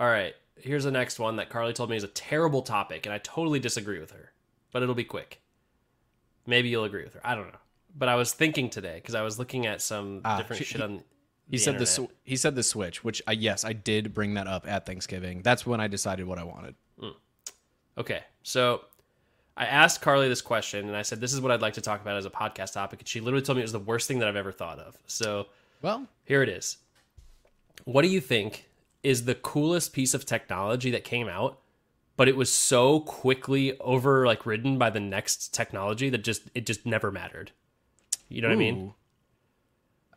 [0.02, 0.34] All right.
[0.56, 3.60] Here's the next one that Carly told me is a terrible topic, and I totally
[3.60, 4.32] disagree with her,
[4.72, 5.40] but it'll be quick.
[6.44, 7.20] Maybe you'll agree with her.
[7.24, 7.58] I don't know.
[7.96, 10.82] But I was thinking today because I was looking at some Ah, different she- shit
[10.82, 11.04] on.
[11.48, 12.10] He the said the internet.
[12.10, 15.42] sw- he said the switch, which I, yes, I did bring that up at Thanksgiving.
[15.42, 16.74] That's when I decided what I wanted.
[17.98, 18.86] Okay, so
[19.56, 22.00] I asked Carly this question, and I said, "This is what I'd like to talk
[22.00, 24.18] about as a podcast topic," and she literally told me it was the worst thing
[24.20, 24.96] that I've ever thought of.
[25.06, 25.46] So
[25.82, 26.78] Well, here it is.
[27.84, 28.66] What do you think
[29.02, 31.58] is the coolest piece of technology that came out,
[32.16, 36.66] but it was so quickly over like ridden by the next technology that just it
[36.66, 37.50] just never mattered?
[38.28, 38.94] You know what I mean?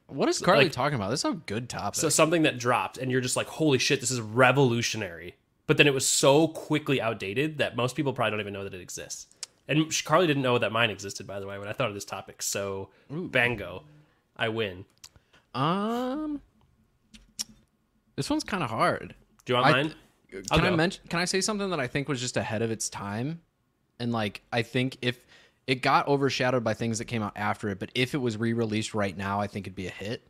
[0.07, 1.09] What is Carly like- talking about?
[1.09, 1.95] This is a good topic.
[1.99, 5.35] So something that dropped, and you're just like, "Holy shit, this is revolutionary!"
[5.67, 8.73] But then it was so quickly outdated that most people probably don't even know that
[8.75, 9.25] it exists.
[9.67, 12.05] And Carly didn't know that mine existed, by the way, when I thought of this
[12.05, 12.43] topic.
[12.43, 13.83] So, bango,
[14.37, 14.85] I win.
[15.55, 16.41] um,
[18.15, 19.15] this one's kind of hard.
[19.45, 19.93] Do you want I- mine?
[20.51, 21.01] I'll Can I mention?
[21.07, 23.39] Can I say something that I think was just ahead of its time?
[23.99, 25.17] And like, I think if
[25.65, 28.93] it got overshadowed by things that came out after it, but if it was re-released
[28.93, 30.27] right now, I think it'd be a hit.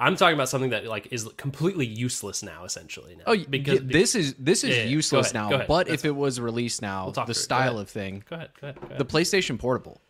[0.00, 3.16] I'm talking about something that like is completely useless now, essentially.
[3.16, 3.24] Now.
[3.28, 5.66] Oh, because this is this is Yeah, yeah, useless ahead, now.
[5.66, 7.34] But That's if it was released now, talk the.
[7.34, 8.98] Go style of thing, Go ahead, go ahead, go ahead.
[8.98, 10.00] the PlayStation Portable,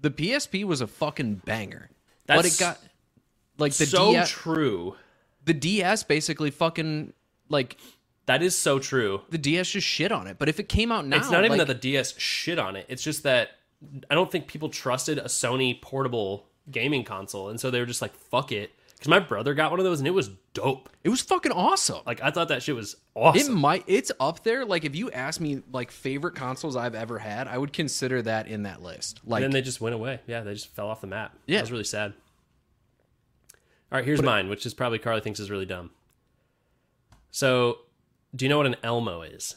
[0.00, 1.90] the PSP was a fucking banger.
[2.26, 2.78] but That's it got
[3.58, 4.96] like the so DS, true.
[5.46, 7.12] The DS basically fucking
[7.48, 7.76] like
[8.26, 9.22] That is so true.
[9.30, 10.36] the DS just shit on it.
[10.38, 12.76] But if it came out now, It's not even like, that the DS shit on
[12.76, 12.84] it.
[12.88, 13.50] It's just that
[14.10, 18.02] I don't think people trusted a Sony portable gaming console, and so they were just
[18.02, 20.88] like, "Fuck it." Because my brother got one of those, and it was dope.
[21.04, 22.00] it was fucking awesome.
[22.06, 23.52] Like I thought that shit was awesome.
[23.52, 24.64] It might it's up there.
[24.64, 28.48] Like if you ask me like favorite consoles I've ever had, I would consider that
[28.48, 29.20] in that list.
[29.26, 30.20] Like and then they just went away.
[30.26, 31.36] Yeah, they just fell off the map.
[31.46, 31.58] Yeah.
[31.58, 32.14] that was really sad.
[33.92, 35.90] All right, here's mine, which is probably Carly thinks is really dumb.
[37.30, 37.78] So,
[38.34, 39.56] do you know what an Elmo is?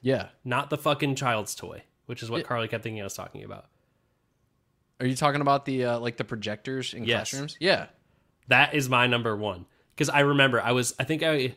[0.00, 0.28] yeah.
[0.44, 3.66] Not the fucking child's toy, which is what Carly kept thinking I was talking about.
[5.00, 7.30] Are you talking about the uh, like the projectors in Yes.
[7.30, 7.56] classrooms?
[7.58, 7.86] Yeah.
[8.48, 11.56] That is my number one because I remember I was I think I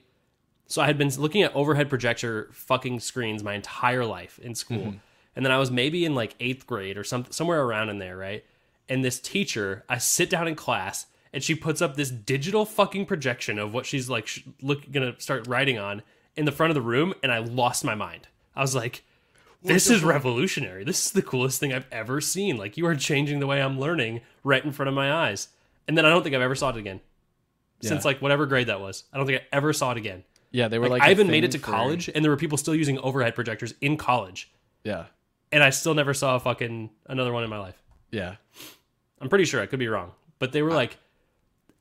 [0.65, 4.95] so I had been looking at overhead projector fucking screens my entire life in school,
[5.35, 8.15] and then I was maybe in like eighth grade or some somewhere around in there,
[8.17, 8.43] right?
[8.89, 13.05] And this teacher, I sit down in class and she puts up this digital fucking
[13.05, 16.01] projection of what she's like sh- look gonna start writing on
[16.35, 18.27] in the front of the room, and I lost my mind.
[18.55, 19.03] I was like.
[19.63, 20.83] This is revolutionary.
[20.83, 22.57] This is the coolest thing I've ever seen.
[22.57, 25.49] Like you are changing the way I'm learning right in front of my eyes.
[25.87, 27.01] And then I don't think I've ever saw it again
[27.81, 29.03] since like whatever grade that was.
[29.11, 30.23] I don't think I ever saw it again.
[30.51, 32.37] Yeah, they were Like, like, I even made it to for- college, and there were
[32.37, 34.49] people still using overhead projectors in college,
[34.83, 35.05] Yeah.
[35.51, 37.81] and I still never saw a fucking another one in my life.
[38.11, 38.35] Yeah.
[39.19, 40.97] I'm pretty sure I could be wrong, but they were like,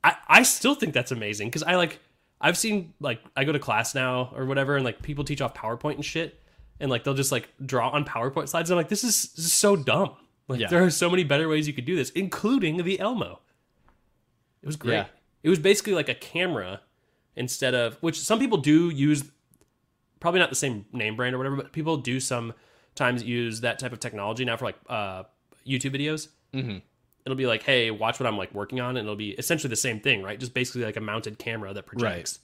[0.03, 1.99] I I still think that's amazing because I like
[2.39, 5.53] I've seen like I go to class now or whatever, and like people teach off
[5.53, 6.39] PowerPoint and shit,
[6.79, 8.69] and like they'll just like draw on PowerPoint slides.
[8.69, 10.15] And I'm like, this is, this is so dumb.
[10.47, 10.67] Like Yeah.
[10.67, 13.39] there are so many better ways you could do this, including the Elmo.
[14.61, 14.93] It was great.
[14.93, 15.05] Yeah.
[15.43, 16.81] It was basically like a camera
[17.35, 19.23] instead of which some people do use
[20.19, 23.93] probably not the same name brand or whatever, but people do sometimes use that type
[23.93, 25.23] of technology now for like uh,
[25.65, 26.29] YouTube videos.
[26.53, 26.77] Mm-hmm.
[27.27, 29.75] It'll be like, hey, watch what I'm like working on, and it'll be essentially the
[29.75, 30.39] same thing, right?
[30.39, 32.39] Just basically like a mounted camera that projects.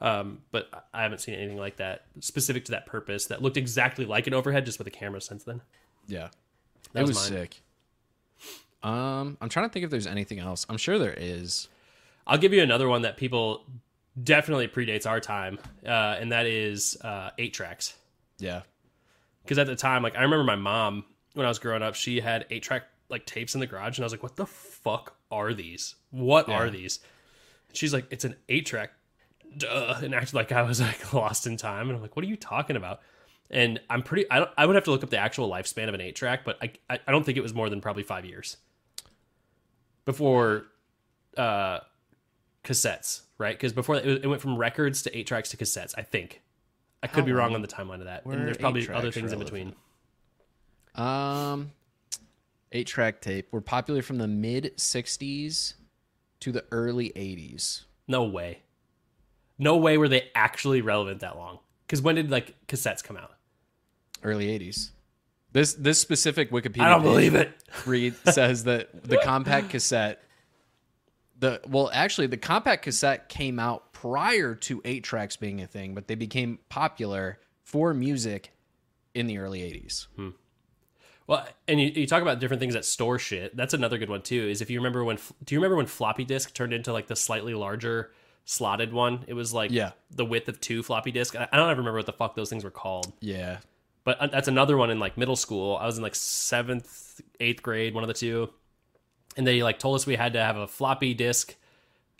[0.00, 0.08] Right.
[0.08, 4.04] Um, but I haven't seen anything like that specific to that purpose that looked exactly
[4.04, 5.60] like an overhead, just with a camera since then.
[6.06, 6.28] Yeah.
[6.92, 7.60] That it was was sick.
[8.84, 10.66] Um, I'm trying to think if there's anything else.
[10.68, 11.68] I'm sure there is.
[12.26, 13.64] I'll give you another one that people
[14.22, 15.88] definitely predates our time, uh,
[16.20, 17.94] and that is uh, eight tracks.
[18.38, 18.62] Yeah.
[19.44, 21.04] because at the time, like I remember my mom
[21.34, 24.04] when I was growing up, she had eight track like tapes in the garage, and
[24.04, 25.94] I was like, "What the fuck are these?
[26.10, 26.98] What are these?"
[27.68, 28.90] And she's like, "It's an eight track,"
[29.56, 32.28] duh, and acted like I was like lost in time, and I'm like, "What are
[32.28, 33.00] you talking about?"
[33.50, 34.28] And I'm pretty.
[34.30, 34.50] I don't.
[34.56, 36.72] I would have to look up the actual lifespan of an eight track, but I
[36.90, 38.56] I, I don't think it was more than probably five years
[40.04, 40.64] before
[41.36, 41.80] uh
[42.64, 43.54] cassettes, right?
[43.54, 45.94] Because before that, it, it went from records to eight tracks to cassettes.
[45.96, 46.40] I think.
[47.04, 49.10] I could How be wrong long on the timeline of that, and there's probably other
[49.10, 49.74] things in between.
[50.94, 51.72] Um,
[52.72, 55.74] eight track tape were popular from the mid '60s
[56.40, 57.84] to the early '80s.
[58.08, 58.62] No way.
[59.58, 61.60] No way were they actually relevant that long.
[61.86, 63.32] Because when did like cassettes come out?
[64.22, 64.90] Early '80s.
[65.52, 67.52] This this specific Wikipedia I don't believe it.
[67.86, 70.22] read says that the compact cassette
[71.38, 75.94] the well actually the compact cassette came out prior to eight tracks being a thing
[75.94, 78.52] but they became popular for music
[79.14, 80.06] in the early 80s
[81.26, 83.56] Well, and you, you talk about different things that store shit.
[83.56, 84.48] That's another good one too.
[84.48, 87.16] Is if you remember when do you remember when floppy disk turned into like the
[87.16, 88.10] slightly larger
[88.44, 89.24] slotted one?
[89.28, 89.92] It was like Yeah.
[90.10, 91.36] the width of two floppy disk.
[91.36, 93.12] I I don't ever remember what the fuck those things were called.
[93.20, 93.58] yeah
[94.04, 95.76] But uh, that's another one in like middle school.
[95.76, 98.50] I was in like seventh, eighth grade, one of the two,
[99.36, 101.54] and they like told us we had to have a floppy disk.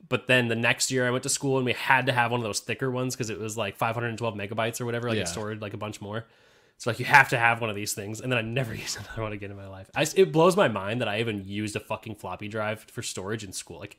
[0.09, 2.41] But then the next year I went to school and we had to have one
[2.41, 5.09] of those thicker ones because it was like 512 megabytes or whatever.
[5.09, 5.23] Like Yeah.
[5.23, 6.27] it stored like a bunch more.
[6.83, 8.99] So like you have to have one of these things, and then I never used
[8.99, 9.89] another one again in my life.
[9.95, 13.45] I, it blows my mind that I even used a fucking floppy drive for storage
[13.45, 13.79] in school.
[13.79, 13.99] Like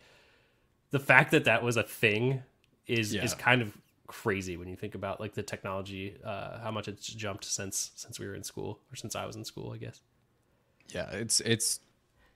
[0.92, 2.44] the fact that that was a thing
[2.86, 6.88] is is kind of crazy when you think about like the technology, uh, how much
[6.90, 9.72] it's jumped since since we were in school or since I was in school.
[9.72, 10.02] I guess
[10.90, 11.80] yeah it's it's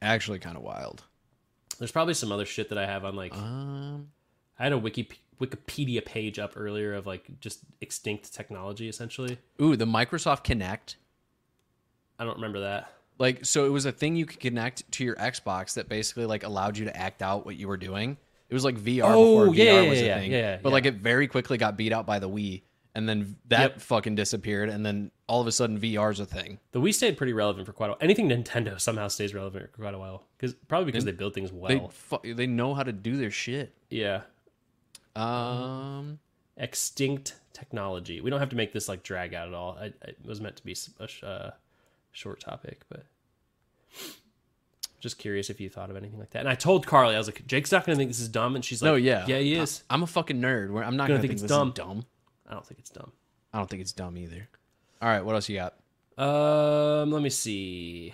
[0.02, 1.04] actually kind of wild
[1.80, 4.10] there's probably some other shit that I have on like um
[4.60, 5.10] I had a wiki
[5.42, 9.38] Wikipedia page up earlier of like just extinct technology essentially.
[9.62, 10.96] ooh the microsoft Kinect
[12.20, 12.92] I don't remember that.
[13.20, 16.44] like so it was a thing you could connect to your xbox that basically like
[16.44, 18.18] allowed you to act out what you were doing
[18.50, 20.74] it was like vr Oh, before yeah, vr yeah, was a thing yeah, but yeah.
[20.74, 22.64] like it very quickly got beat out by the wii
[22.96, 23.82] and then that Yep.
[23.82, 27.34] fucking disappeared and then all of a sudden vr's a thing The Wii stayed pretty
[27.34, 27.98] relevant for quite a while.
[28.02, 31.52] Anything Nintendo somehow stays relevant for quite a while because probably because they build things
[31.52, 31.68] well.
[31.70, 34.22] they fu- they know how to do their shit yeah,
[35.18, 36.20] um
[36.58, 38.22] extinct technology.
[38.22, 39.78] We don't have to make this like drag out at all.
[39.80, 41.52] I, it was meant to be a sh- uh,
[42.12, 43.06] short topic, but
[45.00, 46.40] just curious if you thought of anything like that.
[46.40, 48.56] And I told Carly, I was like, Jake's not going to think this is dumb,
[48.56, 49.84] and she's like, no yeah yeah, he is.
[49.90, 51.68] i'm a fucking nerd where i'm not Gonna gonna, think think, it's this dumb.
[51.70, 52.06] is dumb
[52.50, 53.12] I don't think it's dumb.
[53.54, 54.48] I don't think it's dumb either.
[55.02, 55.74] All right, what else you got?
[56.18, 58.14] Um, let me see.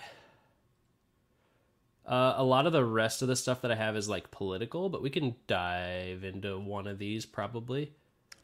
[2.05, 4.89] Uh, a lot of the rest of the stuff that I have is like political,
[4.89, 7.93] but we can dive into one of these probably.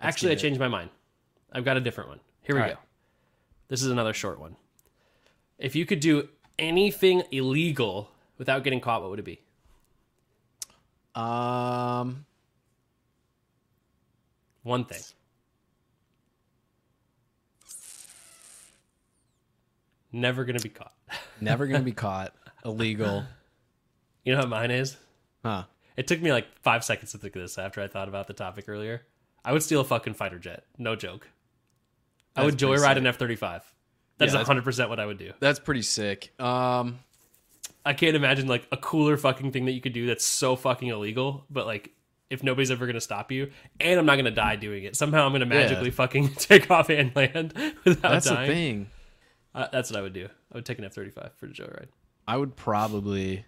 [0.02, 0.90] Actually, I changed my mind.
[1.52, 2.20] I've got a different one.
[2.44, 2.74] Here we All go.
[2.76, 2.82] right.
[3.68, 4.56] This is another short one.
[5.58, 9.42] If you could do anything illegal without getting caught, what would it be?
[11.16, 12.26] Um,
[14.64, 15.02] One thing.
[20.12, 20.94] Never gonna be caught.
[21.40, 22.34] never gonna be caught.
[22.66, 23.26] Illegal.
[24.30, 24.96] You know what mine is?
[25.44, 25.64] Huh.
[25.98, 28.34] It took me like five seconds to think of this after I thought about the
[28.34, 29.02] topic earlier.
[29.44, 30.66] I would steal a fucking fighter jet.
[30.78, 31.28] No joke.
[32.36, 33.64] I would joyride an F thirty five.
[34.20, 35.34] That's Yeah, hundred that's- percent what I would do.
[35.40, 36.32] That's pretty sick.
[36.40, 37.00] Um,
[37.84, 40.90] I can't imagine like a cooler fucking thing that you could do that's so fucking
[40.90, 41.90] illegal, but like
[42.30, 44.96] if nobody's ever gonna stop you, and I'm not gonna die doing it.
[44.96, 48.92] Somehow I'm gonna magically fucking take off and land without that's the thing.
[49.56, 50.28] Uh, that's what I would do.
[50.54, 51.88] I would take an F thirty five for the joyride.
[52.28, 53.44] I would probably.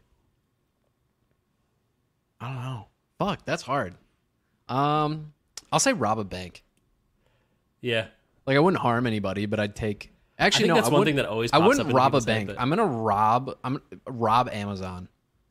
[2.41, 2.87] I don't know.
[3.19, 3.95] Fuck, that's hard.
[4.67, 5.33] Um,
[5.71, 6.63] I'll say rob a bank.
[7.81, 8.07] Yeah,
[8.45, 10.11] Like I wouldn't harm anybody, but I'd take.
[10.37, 12.51] Actually, no, that's I one thing that always I wouldn't rob a bank.
[12.57, 13.57] I'm gonna rob.
[13.63, 15.07] I'm rob Amazon.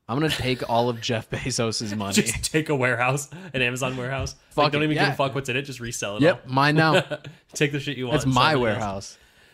[0.09, 2.15] I'm gonna take all of Jeff Bezos's money.
[2.15, 4.35] just take a warehouse, an Amazon warehouse.
[4.51, 5.07] Fuck like, don't even yeah.
[5.07, 5.63] give a fuck what's in it.
[5.63, 6.23] Just resell it.
[6.23, 6.53] yep, all.
[6.53, 7.05] mine now.
[7.55, 8.17] take the shit you want.
[8.17, 8.59] It's my it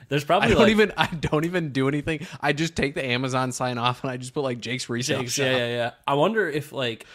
[0.09, 0.92] There's I probably don't like, even.
[0.97, 2.27] I don't even do anything.
[2.40, 5.37] I just take the Amazon sign off and I just put like Jake's resale Jake's,
[5.38, 5.90] yeah, yeah, yeah.
[6.07, 7.07] I wonder if like,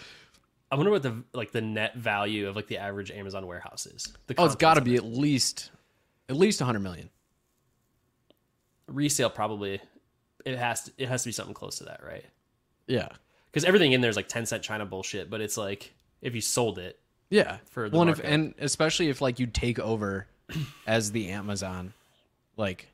[0.72, 4.12] I wonder what the like the net value of like the average Amazon warehouse is.
[4.28, 5.72] The Oh, it's got to be at least,
[6.30, 7.10] at least 100 million.
[8.88, 9.30] resale.
[9.30, 9.80] Probably,
[10.46, 10.92] it has to.
[10.98, 12.26] It has to be something close to that, right?
[12.88, 13.10] Yeah.
[13.50, 15.30] Because everything in there is like ten cent China bullshit.
[15.30, 17.00] But it's like if you sold it,
[17.30, 17.58] Yeah.
[17.70, 20.28] For the well, and, if, and especially if like you take over
[20.88, 21.94] as the Amazon,
[22.62, 22.88] like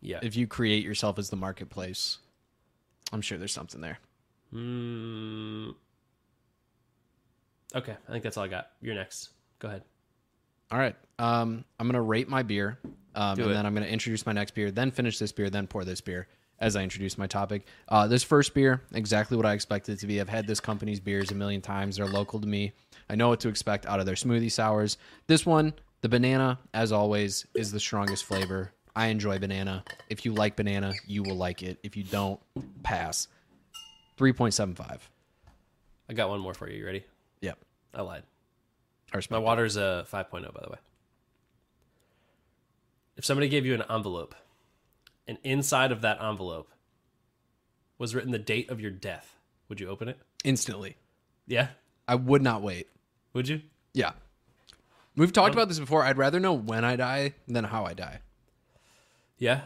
[0.00, 0.20] yeah.
[0.22, 2.18] if you create yourself as the marketplace,
[3.12, 3.98] I'm sure there's something there.
[4.54, 5.74] Mm,
[7.74, 8.68] okay, I think that's all I got.
[8.80, 9.30] You're next.
[9.58, 9.82] Go ahead.
[10.70, 10.94] All right.
[11.18, 12.78] Um, I'm gonna rate my beer,
[13.14, 13.54] um, and it.
[13.54, 16.28] then I'm gonna introduce my next beer, then finish this beer, then pour this beer
[16.60, 17.66] as I introduce my topic.
[17.88, 20.20] Uh, this first beer, exactly what I expected it to be.
[20.20, 21.96] I've had this company's beers a million times.
[21.96, 22.72] They're local to me.
[23.08, 24.98] I know what to expect out of their smoothie sours.
[25.28, 28.72] This one, the banana, as always, is the strongest flavor.
[28.94, 29.84] I enjoy banana.
[30.08, 31.78] If you like banana, you will like it.
[31.82, 32.40] If you don't,
[32.82, 33.28] pass.
[34.18, 34.98] 3.75.
[36.08, 36.78] I got one more for you.
[36.78, 37.04] You ready?
[37.40, 37.58] Yep.
[37.94, 38.22] I lied.
[39.30, 40.78] My water's a 5.0, by the way.
[43.16, 44.34] If somebody gave you an envelope,
[45.26, 46.70] and inside of that envelope
[47.98, 49.36] was written the date of your death,
[49.68, 50.18] would you open it?
[50.44, 50.48] it.
[50.48, 50.96] instantly.
[51.46, 51.68] Yeah.
[52.06, 52.88] I would not wait.
[53.32, 53.62] Would you?
[53.92, 54.12] Yeah.
[55.16, 56.04] We've talked about this before.
[56.04, 58.20] I'd rather know when I die than how I die.
[59.38, 59.60] Yeah.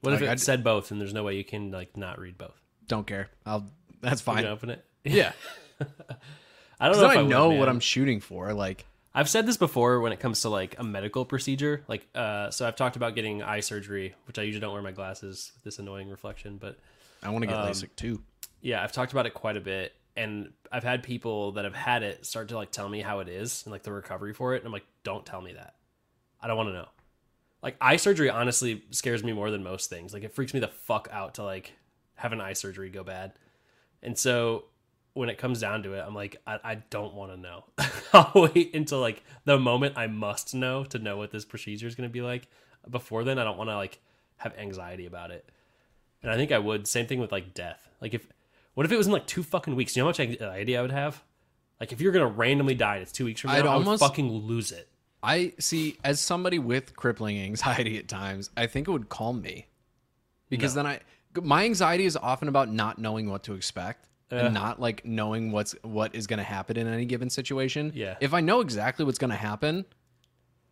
[0.00, 2.36] What if it I'd- said both, and there's no way you can like not read
[2.38, 2.60] both?
[2.88, 3.28] Don't care.
[3.46, 3.70] I'll.
[4.00, 4.44] That's fine.
[4.44, 4.84] open it.
[5.04, 5.32] Yeah.
[6.80, 7.06] I don't know.
[7.06, 7.68] I, If I, would, know what.
[7.68, 8.52] I'm shooting for.
[8.52, 11.84] Like, I've said this before when it comes to like a medical procedure.
[11.86, 14.90] Like, uh, so I've talked about getting eye surgery, which I usually don't wear my
[14.90, 16.78] glasses with this annoying reflection, but
[17.22, 18.20] I want to get Um, LASIK too.
[18.60, 22.02] yeah, I've talked about it quite a bit, and I've had people that have had
[22.02, 24.58] it start to like tell me how it is and like the recovery for it,
[24.58, 25.74] and I'm like, don't tell me that.
[26.40, 26.88] I don't want to know.
[27.62, 30.12] Like eye surgery, honestly, scares me more than most things.
[30.12, 31.72] Like it freaks me the fuck out to like
[32.16, 33.32] have an eye surgery go bad,
[34.02, 34.64] and so
[35.14, 37.64] when it comes down to it, I'm like, I, I don't want to know.
[38.14, 41.94] I'll wait until like the moment I must know to know what this procedure is
[41.94, 42.48] going to be like.
[42.90, 44.00] Before then, I don't want to like
[44.38, 45.48] have anxiety about it.
[46.22, 46.86] And I think I would.
[46.88, 47.88] Same thing with like death.
[48.00, 48.26] Like if,
[48.74, 49.94] what if it was in like two fucking weeks?
[49.94, 51.22] You know how much anxiety I would have?
[51.78, 53.86] Like if you're gonna randomly die and it's two weeks from now, I'd I would
[53.86, 54.88] almost- fucking lose it.
[55.22, 55.98] I see.
[56.04, 59.66] As somebody with crippling anxiety at times, I think it would calm me
[60.48, 61.00] because then I.
[61.40, 65.72] My anxiety is often about not knowing what to expect and not like knowing what's
[65.82, 67.92] what is going to happen in any given situation.
[67.94, 68.16] Yeah.
[68.20, 69.84] If I know exactly what's going to happen,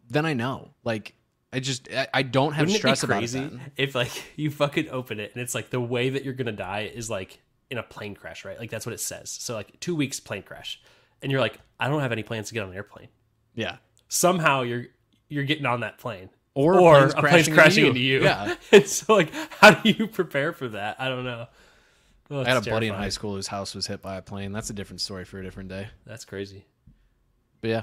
[0.08, 0.70] then I know.
[0.84, 1.14] Like
[1.52, 3.20] I just I, I don't have Wouldn't stress it be about it.
[3.20, 3.60] crazy then.
[3.76, 6.90] if like you fucking open it and it's like the way that you're gonna die
[6.94, 8.58] is like in a plane crash, right?
[8.58, 9.30] Like that's what it says.
[9.30, 10.80] So like two weeks plane crash,
[11.22, 13.08] and you're like, I don't have any plans to get on an airplane.
[13.54, 13.76] Yeah.
[14.10, 14.86] Somehow you're
[15.28, 16.28] you're getting on that plane.
[16.52, 18.24] Or, or planes a plane's crashing, crashing into you.
[18.24, 18.56] Yeah.
[18.72, 20.96] and so like, how do you prepare for that?
[20.98, 21.46] I don't know.
[22.28, 24.22] Oh, I had a it's buddy in high school whose house was hit by a
[24.22, 24.52] plane.
[24.52, 25.88] That's a different story for a different day.
[26.04, 26.66] That's crazy.
[27.60, 27.82] But yeah.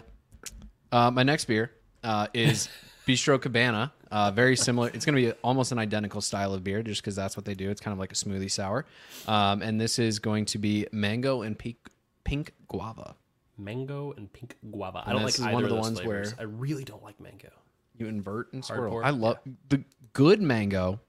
[0.91, 1.71] Uh, my next beer
[2.03, 2.69] uh, is
[3.07, 3.93] Bistro Cabana.
[4.11, 4.89] Uh, very similar.
[4.93, 7.55] It's going to be almost an identical style of beer just because that's what they
[7.55, 7.69] do.
[7.69, 8.85] It's kind of like a smoothie sour.
[9.27, 11.77] Um, and this is going to be mango and pink,
[12.25, 13.15] pink guava.
[13.57, 15.03] Mango and pink guava.
[15.05, 16.33] I don't like either one of the ones flavors.
[16.33, 17.49] where- I really don't like mango.
[17.95, 18.93] You invert and swirl.
[18.93, 19.37] Hardcore, I love
[19.69, 20.99] the good mango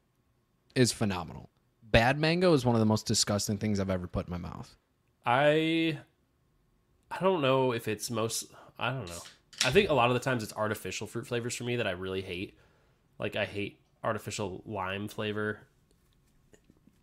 [0.75, 1.51] is phenomenal.
[1.83, 4.75] Bad mango is one of the most disgusting things I've ever put in my mouth.
[5.27, 5.99] I
[7.11, 8.47] I don't know if it's most
[8.79, 9.21] I don't know.
[9.65, 11.91] I think a lot of the times it's artificial fruit flavors for me that I
[11.91, 12.57] really hate.
[13.19, 15.59] Like I hate artificial lime flavor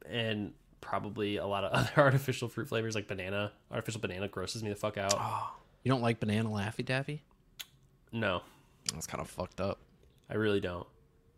[0.10, 0.54] and
[0.86, 3.52] probably a lot of other artificial fruit flavors like banana.
[3.72, 5.14] Artificial banana grosses me the fuck out.
[5.18, 5.52] Oh,
[5.84, 7.24] you don't like banana laffy taffy?
[8.12, 8.44] No,
[8.94, 9.80] That's kind of fucked up.
[10.30, 10.88] I really don't.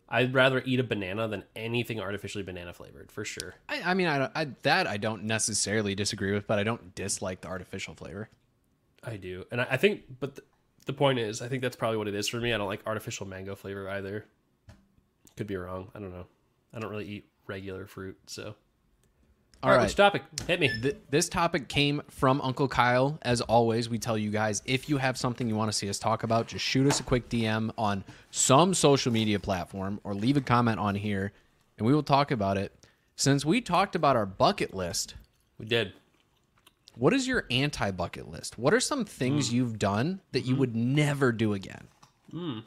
[0.08, 3.54] I'd rather eat a banana than anything artificially banana flavored for sure.
[3.68, 7.42] I, I mean, I, I that I don't necessarily disagree with, but I don't dislike
[7.42, 8.30] the artificial flavor.
[9.02, 10.42] I do, and I, I think, but the,
[10.86, 12.54] the point is, I think that's probably what it is for me.
[12.54, 14.24] I don't like artificial mango flavor either.
[15.36, 15.90] Could be wrong.
[15.94, 16.26] I don't know.
[16.72, 18.54] I don't really eat regular fruit, so.
[19.60, 19.88] All All right, right.
[19.88, 20.22] which topic?
[20.46, 20.70] Hit me.
[20.80, 23.18] Th- this topic came from Uncle Kyle.
[23.22, 25.98] As always, we tell you guys if you have something you want to see us
[25.98, 30.36] talk about, just shoot us a quick DM on some social media platform or leave
[30.36, 31.32] a comment on here,
[31.76, 32.72] and we will talk about it.
[33.16, 35.16] Since we talked about our bucket list,
[35.58, 35.92] We did.
[36.94, 38.58] what is your anti bucket list?
[38.58, 39.54] What are some things mm.
[39.54, 40.60] you've done that you mm-hmm.
[40.60, 41.88] would never do again?
[42.32, 42.62] Mm.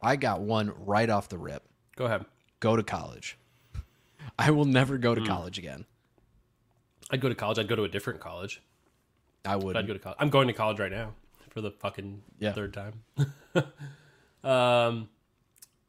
[0.00, 1.62] I got one right off the rip
[1.94, 2.24] Go ahead.
[2.60, 3.36] go to college.
[4.38, 5.84] I will never go to college again.
[7.10, 7.58] I'd go to college.
[7.58, 8.62] I'd go to a different college.
[9.44, 9.76] I would.
[9.76, 10.16] I'd go to college.
[10.20, 11.12] I'm going to college right now
[11.50, 12.52] for the fucking Yeah.
[12.52, 13.02] third time.
[14.44, 15.08] um,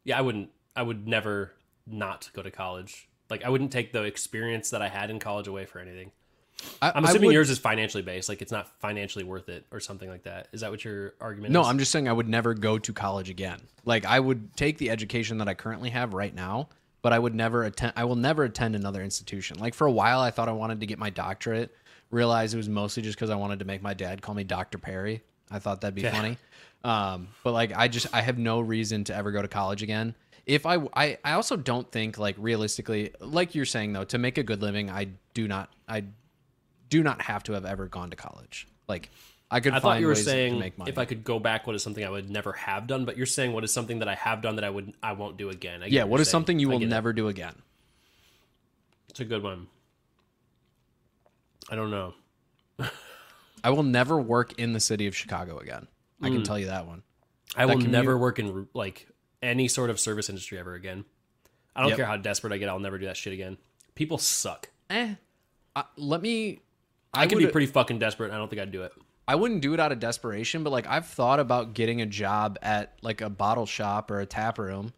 [0.03, 0.49] yeah, I wouldn't.
[0.75, 1.53] I would never
[1.87, 3.07] not go to college.
[3.29, 6.11] Like I wouldn't take the experience that I had in college away for anything.
[6.81, 8.29] I, I'm I assuming would- yours is financially based.
[8.29, 10.47] Like it's not financially worth it or something like that.
[10.51, 11.67] Is that what your argument No, is?
[11.67, 13.59] I'm just saying I would never go to college again.
[13.85, 16.69] Like I would take the education that I currently have right now,
[17.03, 19.59] but I would never attend I will never attend another institution.
[19.59, 21.75] Like for a while I thought I wanted to get my doctorate,
[22.09, 24.79] realized it was mostly just cuz I wanted to make my dad call me Dr.
[24.79, 25.21] Perry.
[25.51, 26.39] I thought that'd be funny.
[26.83, 30.15] Um, but like I just I have no reason to ever go to college again.
[30.45, 34.37] If I, I I also don't think like realistically, like you're saying though, to make
[34.37, 36.03] a good living, I do not I
[36.89, 38.67] do not have to have ever gone to college.
[38.89, 39.09] Like
[39.53, 42.03] I could I thought you were saying if I could go back, what is something
[42.03, 43.05] I would never have done?
[43.05, 45.37] But you're saying what is something that I have done that I would I won't
[45.37, 45.83] do again?
[45.83, 46.31] I Yeah, what is saying.
[46.31, 46.89] something you will get it.
[46.89, 47.53] never do again?
[49.09, 49.67] It's a good one.
[51.69, 52.13] I don't know.
[53.63, 55.87] I will never work in the city of Chicago again.
[56.21, 56.33] I Mm.
[56.33, 57.03] can tell you that one.
[57.55, 59.07] I will commute- never work in like
[59.41, 61.05] any sort of service industry ever again.
[61.75, 61.97] I don't Yep.
[61.97, 62.69] care how desperate I get.
[62.69, 63.57] I'll never do that shit again.
[63.95, 64.69] People suck.
[64.89, 65.15] Eh.
[65.75, 66.59] Uh, let me.
[67.13, 68.27] I, can would- be pretty fucking desperate.
[68.27, 68.93] And I don't think I'd do it.
[69.27, 72.59] I wouldn't do it out of desperation, but like I've thought about getting a job
[72.61, 74.93] at like a bottle shop or a tap room,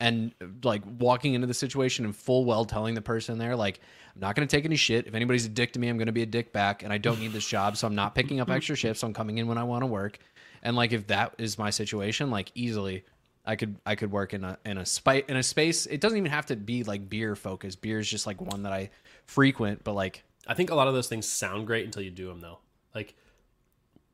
[0.00, 0.32] and
[0.64, 3.80] like walking into the situation and full well telling the person there like
[4.14, 5.06] I'm not going to take any shit.
[5.06, 6.98] If anybody's a dick to me, I'm going to be a dick back, and I
[6.98, 9.04] don't need this job, so I'm not picking up extra shifts.
[9.04, 10.18] I'm coming in when I want to work,
[10.62, 13.04] and like if that is my situation, like easily.
[13.46, 15.86] I could I could work in a in a spi- in a space.
[15.86, 17.80] It doesn't even have to be like beer focused.
[17.80, 18.90] Beer is just like one that I
[19.24, 22.26] frequent, but like I think a lot of those things sound great until you do
[22.28, 22.58] them though.
[22.94, 23.14] Like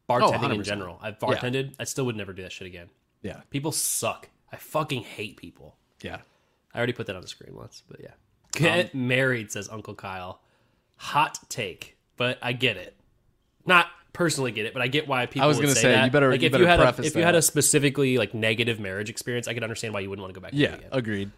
[0.08, 0.98] bartending in general.
[1.02, 1.74] I've bartended.
[1.78, 2.88] I still would never do that shit again.
[3.22, 4.28] yeah, People suck.
[4.52, 5.76] I fucking hate people.
[6.02, 6.18] yeah.
[6.72, 8.10] I already put that on the screen once, but yeah.
[8.52, 10.40] Get married, says Uncle Kyle.
[10.96, 12.96] Hot take, but I get it.
[13.64, 15.42] Not personally get it, but I get why people.
[15.44, 17.14] I was gonna say, say, you better- like you if better you had a, if
[17.14, 20.34] you had a specifically like negative marriage experience, I could understand why you wouldn't want
[20.34, 20.50] to go back.
[20.54, 20.88] Yeah, again.
[20.92, 21.30] agreed.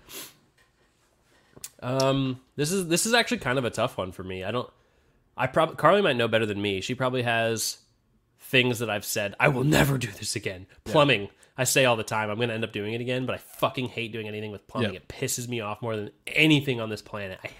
[1.82, 4.44] Um, this is this is actually kind of a tough one for me.
[4.44, 4.68] I don't.
[5.36, 6.80] I probably Carly might know better than me.
[6.80, 7.78] She probably has
[8.56, 10.66] things that I've said I will never do this again.
[10.84, 12.30] Plumbing, I say all the time.
[12.30, 14.66] I'm going to end up doing it again, but I fucking hate doing anything with
[14.66, 14.94] plumbing.
[14.94, 17.38] It pisses me off more than anything on this planet.
[17.44, 17.50] I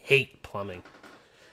[0.00, 0.82] hate plumbing.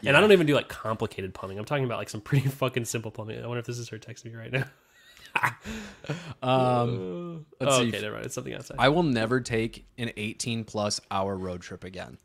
[0.05, 1.59] And I don't even do like complicated plumbing.
[1.59, 3.43] I'm talking about like some pretty fucking simple plumbing.
[3.43, 4.65] I wonder if this is her texting me right now.
[6.43, 7.87] Um, let's oh, see.
[7.87, 8.25] okay, never mind.
[8.25, 8.75] It's something outside.
[8.77, 12.19] I will never take an 18 plus hour road trip again.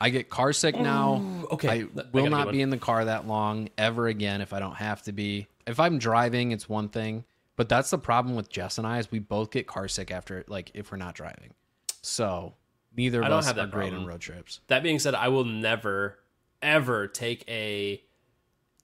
[0.00, 1.46] I get car sick now.
[1.52, 4.52] okay, I I will good not be in the car that long ever again if
[4.52, 5.46] I don't have to be.
[5.68, 7.24] If I'm driving, it's one thing,
[7.56, 10.44] but that's the problem with Jess and I is we both get car sick after
[10.48, 11.54] like if we're not driving.
[12.02, 12.54] So
[12.96, 14.60] neither of I don't us have are that great on road trips.
[14.68, 16.18] That being said, I will never,
[16.62, 18.02] ever take a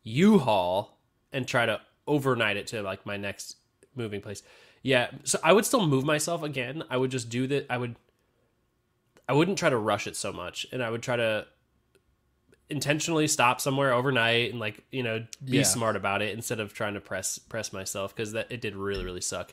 [0.03, 0.99] U-Haul
[1.33, 3.57] and try to overnight it to like my next
[3.95, 4.43] moving place.
[4.83, 6.85] Yeah, so I would still move myself again.
[6.91, 7.67] I would just do that.
[7.71, 7.97] I would,
[9.27, 11.47] I wouldn't try to rush it so much, and I would try to
[12.71, 15.63] intentionally stop somewhere overnight and like you know be Yeah.
[15.65, 19.05] smart about it instead of trying to press press myself because that it did really
[19.05, 19.53] really suck.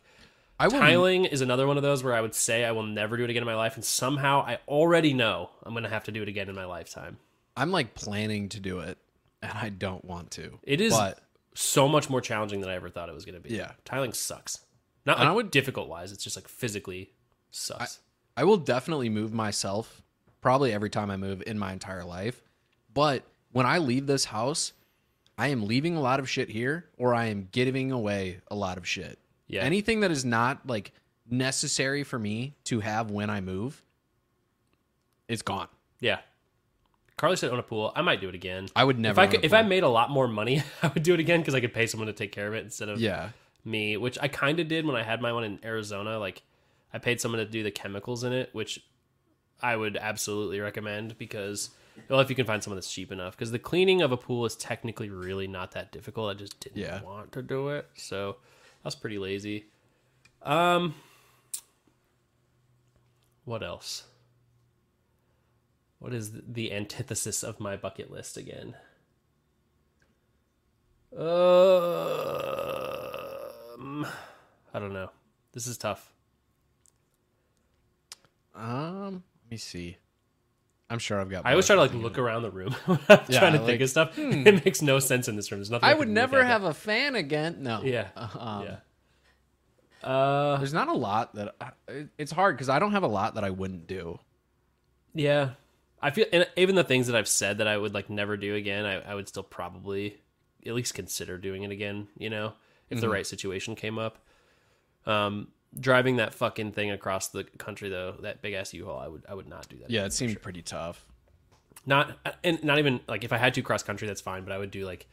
[0.59, 3.24] I Tiling is another one of those where I would say I will never do
[3.24, 6.22] it again in my life, and somehow I already know I'm to have to do
[6.22, 7.18] it again in my lifetime.
[7.57, 8.97] I'm like planning to do it
[9.41, 10.59] and I don't want to.
[10.64, 11.20] It is but
[11.55, 13.55] so much more challenging than I ever thought it was to be.
[13.55, 13.72] Yeah.
[13.86, 14.59] tiling sucks.
[15.05, 16.12] Not like I would- difficult wise.
[16.12, 17.12] It's just like physically
[17.49, 17.99] sucks.
[18.38, 20.01] I will definitely move myself
[20.41, 22.41] probably every time I move in my entire life.
[22.94, 24.74] But when I leave this house,
[25.38, 28.78] I am leaving a lot of shit here or I am giving away a lot
[28.78, 29.18] of shit.
[29.48, 29.62] Yeah.
[29.62, 30.92] Anything that is not like
[31.30, 33.82] necessary for me to have when I move,
[35.28, 35.68] it's gone.
[36.00, 36.20] yeah.
[37.18, 37.92] Carly said own a pool.
[37.96, 38.68] I might do it again.
[38.76, 41.04] I would if never I could, if I made a lot more money, I would
[41.04, 43.00] do it again because I could pay someone to take care of it instead of
[43.00, 43.30] Yeah.
[43.64, 46.18] me, which I kind of did when I had my one in Arizona.
[46.18, 46.42] Like,
[46.92, 48.84] I paid someone to do the chemicals in it, which
[49.62, 51.70] I would absolutely recommend because,
[52.10, 54.46] well, if you can find someone that's cheap enough, because the cleaning of a pool
[54.46, 56.30] is technically really not that difficult.
[56.32, 57.02] I just didn't Yeah.
[57.02, 58.38] want to do it, so
[58.84, 59.66] I was pretty lazy.
[60.42, 60.96] Um,
[63.46, 64.04] what else?
[66.00, 68.76] What is the antithesis of my bucket list again?
[71.14, 71.28] Um,
[74.74, 75.12] I don't know.
[75.54, 76.14] This is tough.
[78.56, 79.98] Um, let me see.
[80.92, 83.00] I'm sure I've got I always try to like look of- around the room when
[83.10, 84.18] I'm Yeah, trying to like, think of stuff.
[84.18, 85.60] It makes no sense in this room.
[85.62, 85.86] There's nothing.
[85.88, 86.48] I can would never at.
[86.48, 87.58] have a fan again.
[87.64, 87.82] No.
[87.84, 88.10] Yeah.
[88.38, 88.76] Um, yeah.
[90.04, 91.56] Uh, There's not a lot that
[91.88, 94.20] it- it's hard because I don't have a lot that I wouldn't do.
[95.14, 95.52] yeah.
[96.04, 98.56] I feel, and even the things that I've said that I would like never do
[98.56, 100.20] again, I, I would still probably
[100.66, 102.08] at least consider doing it again.
[102.18, 102.54] You know,
[102.89, 103.02] if Mm-hmm.
[103.02, 104.18] the right situation came up.
[105.06, 109.24] Um, driving that fucking thing across the country though, that big ass U-Haul, I would,
[109.30, 109.89] I would not do that.
[109.89, 111.05] Yeah, it seemed pretty tough.
[111.86, 114.43] not and not even like if I had to cross country, that's fine.
[114.43, 115.07] But I would do like,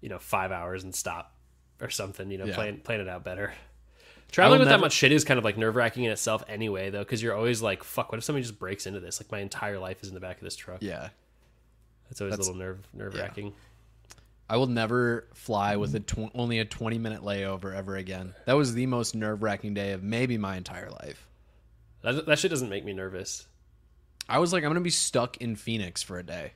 [0.00, 1.34] you know, five hours and stop
[1.80, 2.30] or something.
[2.30, 2.54] You know, Yeah.
[2.54, 3.52] plan plan it out better.
[4.30, 6.90] Traveling with that much shit is kind of like nerve wracking in itself, anyway.
[6.90, 9.20] Though, because you're always like, "Fuck, what if somebody just breaks into this?
[9.20, 11.08] Like my entire life is in the back of this truck." Yeah.
[12.10, 13.54] That's always That's- a little nerve nerve wracking.
[14.50, 18.34] I will never fly with a tw- only a 20 minute layover ever again.
[18.46, 21.28] That was the most nerve wracking day of maybe my entire life.
[22.02, 23.46] That, that shit doesn't make me nervous.
[24.28, 26.52] I was like, I'm going to be stuck in Phoenix for a day.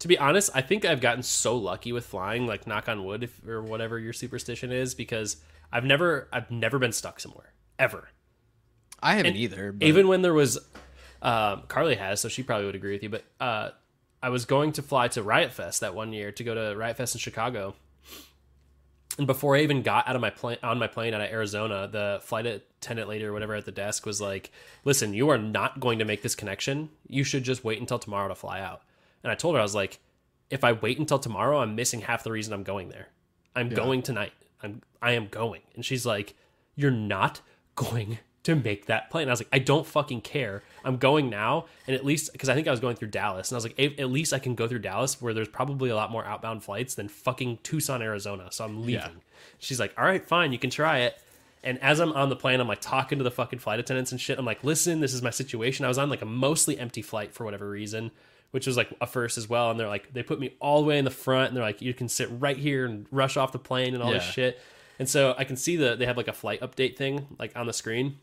[0.00, 3.24] To be honest, I think I've gotten so lucky with flying, like knock on wood,
[3.24, 5.38] if, or whatever your superstition is, because
[5.72, 8.08] I've never I've never been stuck somewhere ever.
[9.02, 9.72] I haven't And either.
[9.72, 10.58] But even when there was
[11.22, 13.08] um, Carly has, so she probably would agree with you.
[13.08, 13.70] But uh,
[14.24, 16.96] I was going to fly to Riot Fest that one year to go to Riot
[16.96, 17.74] Fest in Chicago,
[19.18, 21.86] and before I even got out of my plane on my plane out of Arizona,
[21.92, 24.50] the flight attendant lady or whatever at the desk was like,
[24.82, 26.88] "Listen, you are not going to make this connection.
[27.06, 28.80] You should just wait until tomorrow to fly out."
[29.22, 30.00] And I told her I was like,
[30.48, 33.08] "If I wait until tomorrow, I'm missing half the reason I'm going there.
[33.54, 34.32] I'm going tonight.
[34.62, 36.34] I'm I am going." And she's like,
[36.74, 37.42] "You're not
[37.74, 40.62] going to make that plane." And I was like, "I don't fucking care.
[40.84, 43.56] I'm going now, and at least because I think I was going through Dallas, and
[43.56, 45.96] I was like, "At at least I can go through Dallas, where there's probably a
[45.96, 48.48] lot more outbound flights than fucking Tucson, Arizona.
[48.50, 49.20] So I'm leaving."
[49.58, 51.20] She's like, "All right, fine, you can try it."
[51.62, 54.20] And as I'm on the plane, I'm like talking to the fucking flight attendants and
[54.20, 54.38] shit.
[54.38, 55.84] I'm like, "Listen, this is my situation.
[55.84, 58.10] I was on like a mostly empty flight for whatever reason."
[58.50, 60.86] Which was like a first as well, and they're like, they put me all the
[60.86, 63.50] way in the front, and they're like, you can sit right here and rush off
[63.50, 64.60] the plane and all this shit.
[65.00, 67.66] And so I can see the they have like a flight update thing like on
[67.66, 68.18] the screen,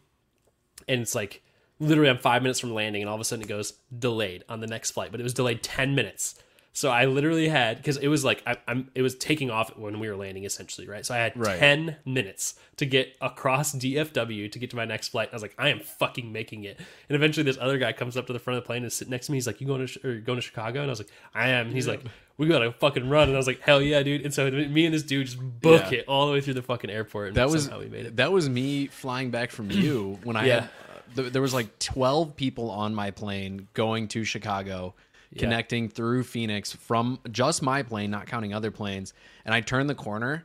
[0.88, 1.42] and it's like
[1.80, 4.60] literally I'm five minutes from landing, and all of a sudden it goes delayed on
[4.60, 6.36] the next flight, but it was delayed ten minutes.
[6.74, 10.00] So I literally had because it was like I, I'm it was taking off when
[10.00, 11.06] we were landing essentially, right?
[11.06, 11.60] So I had Right.
[11.60, 15.28] ten minutes to get across DFW to get to my next flight.
[15.32, 16.78] I was like, I am fucking making it.
[17.10, 19.10] And eventually, this other guy comes up to the front of the plane and sit
[19.10, 19.36] next to me.
[19.38, 21.66] He's like, "You going to or going to Chicago?" And I was like, "I am."
[21.68, 22.02] And he's like,
[22.38, 24.94] "We gotta fucking run." And I was like, "Hell yeah, dude!" And so me and
[24.94, 26.00] this dude just book Yeah.
[26.00, 27.28] it all the way through the fucking airport.
[27.30, 28.16] And that was somehow we made it.
[28.16, 30.60] that was me flying back from you when I Yeah.
[30.62, 30.70] had,
[31.18, 34.96] th- there was like 12 people on my plane going to Chicago
[35.38, 39.14] connecting through Phoenix from just my plane not counting other planes
[39.46, 40.44] and I turn the corner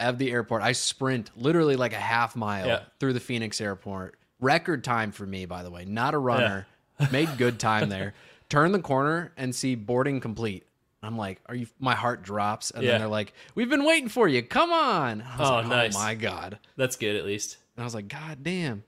[0.00, 2.80] of the airport I sprint literally like a half mile Yeah.
[2.98, 6.66] through the Phoenix airport record time for me by the way not a runner
[7.12, 8.14] made good time there
[8.48, 10.66] turn the corner and see boarding complete
[11.04, 11.66] I'm like, are you?
[11.80, 12.92] My heart drops, and Yeah.
[12.92, 14.40] then they're like, "We've been waiting for you.
[14.40, 15.96] Come on!" Oh, like, oh nice.
[15.96, 16.60] Oh my god!
[16.76, 17.56] That's good at least.
[17.74, 18.84] And I was like, God damn.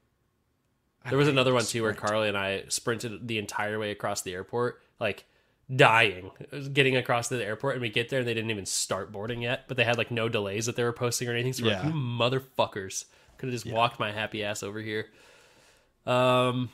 [1.08, 4.32] There was another one too where Carly and I sprinted the entire way across the
[4.32, 5.24] airport, like
[5.74, 6.30] dying,
[6.72, 9.42] getting across to the airport, and we get there and they didn't even start boarding
[9.42, 11.52] yet, but they had like no delays that they were posting or anything.
[11.52, 11.82] So we're Yeah.
[11.82, 13.04] like, you motherfuckers
[13.38, 15.06] could have just walked my happy ass over here.
[16.06, 16.70] Um,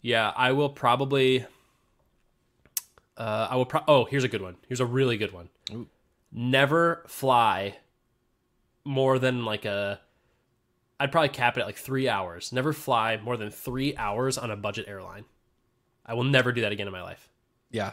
[0.00, 1.44] yeah, I will probably.
[3.16, 3.66] Uh, I will.
[3.66, 4.56] Pro- oh, here's a good one.
[4.66, 5.48] Here's a really good one.
[6.32, 7.76] Never fly
[8.84, 10.00] more than like a
[10.98, 12.52] I'd probably cap it at like three hours.
[12.52, 15.24] Never fly more than three hours on a budget airline.
[16.06, 17.28] I will never do that again in my life
[17.72, 17.90] Yeah.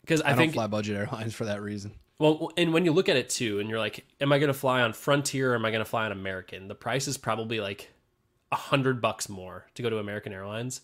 [0.00, 1.92] because I, I, think don't fly budget airlines for that reason.
[2.18, 4.54] Well, and when you look at it too, and you're like, am I going to
[4.58, 6.68] fly on Frontier or am I going to fly on American?
[6.68, 7.92] The price is probably like
[8.50, 10.80] a hundred bucks more to go to American Airlines.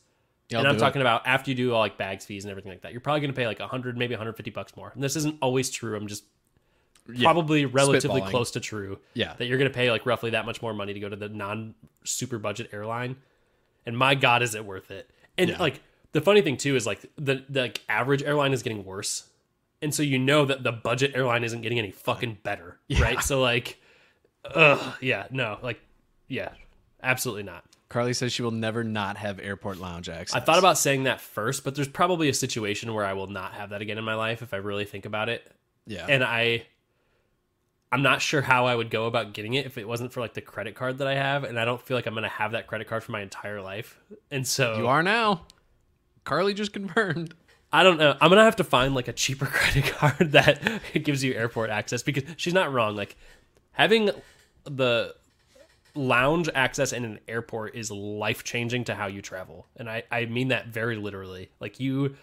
[0.51, 0.81] Yeah, and I'm do it.
[0.81, 2.93] talking about after you do all like bags fees and everything like that.
[2.93, 4.91] You're probably going to pay like a hundred, maybe 150 bucks more.
[4.95, 5.97] And this isn't always true.
[5.97, 6.25] I'm just
[7.23, 8.99] probably relatively close to true.
[9.15, 9.35] Yeah.
[9.39, 11.29] that you're going to pay like roughly that much more money to go to the
[11.31, 11.75] non
[12.05, 13.17] super budget airline.
[13.87, 15.09] And my God, is it worth it?
[15.39, 15.59] And Yeah.
[15.59, 15.81] like
[16.13, 19.25] the funny thing too is like the the like, average airline is getting worse,
[19.81, 23.23] and so you know that the budget airline isn't getting any fucking better, right?
[23.23, 23.81] So like,
[24.55, 25.81] ugh, yeah, no, like,
[26.29, 26.51] yeah,
[27.03, 27.65] absolutely not.
[27.89, 30.35] Carly says she will never not have airport lounge access.
[30.35, 33.53] I thought about saying that first, but there's probably a situation where I will not
[33.53, 35.51] have that again in my life if I really think about it.
[35.87, 36.07] yeah.
[36.09, 36.65] and I
[37.93, 40.33] I'm not sure how I would go about getting it if it wasn't for like
[40.33, 42.53] the credit card that I have and I don't feel like I'm going to have
[42.53, 44.01] that credit card for my entire life.
[44.31, 45.43] And so you are now.
[46.25, 47.35] Carly just confirmed.
[47.73, 48.13] I don't know.
[48.21, 50.61] I'm going to have to find like a cheaper credit card that
[51.03, 52.97] gives you airport access because she's not wrong.
[52.97, 53.17] Like
[53.73, 54.11] having
[54.65, 55.15] the
[55.95, 59.67] lounge access in an airport is life changing to how you travel.
[59.77, 61.51] And I I mean that very literally.
[61.61, 62.17] Like you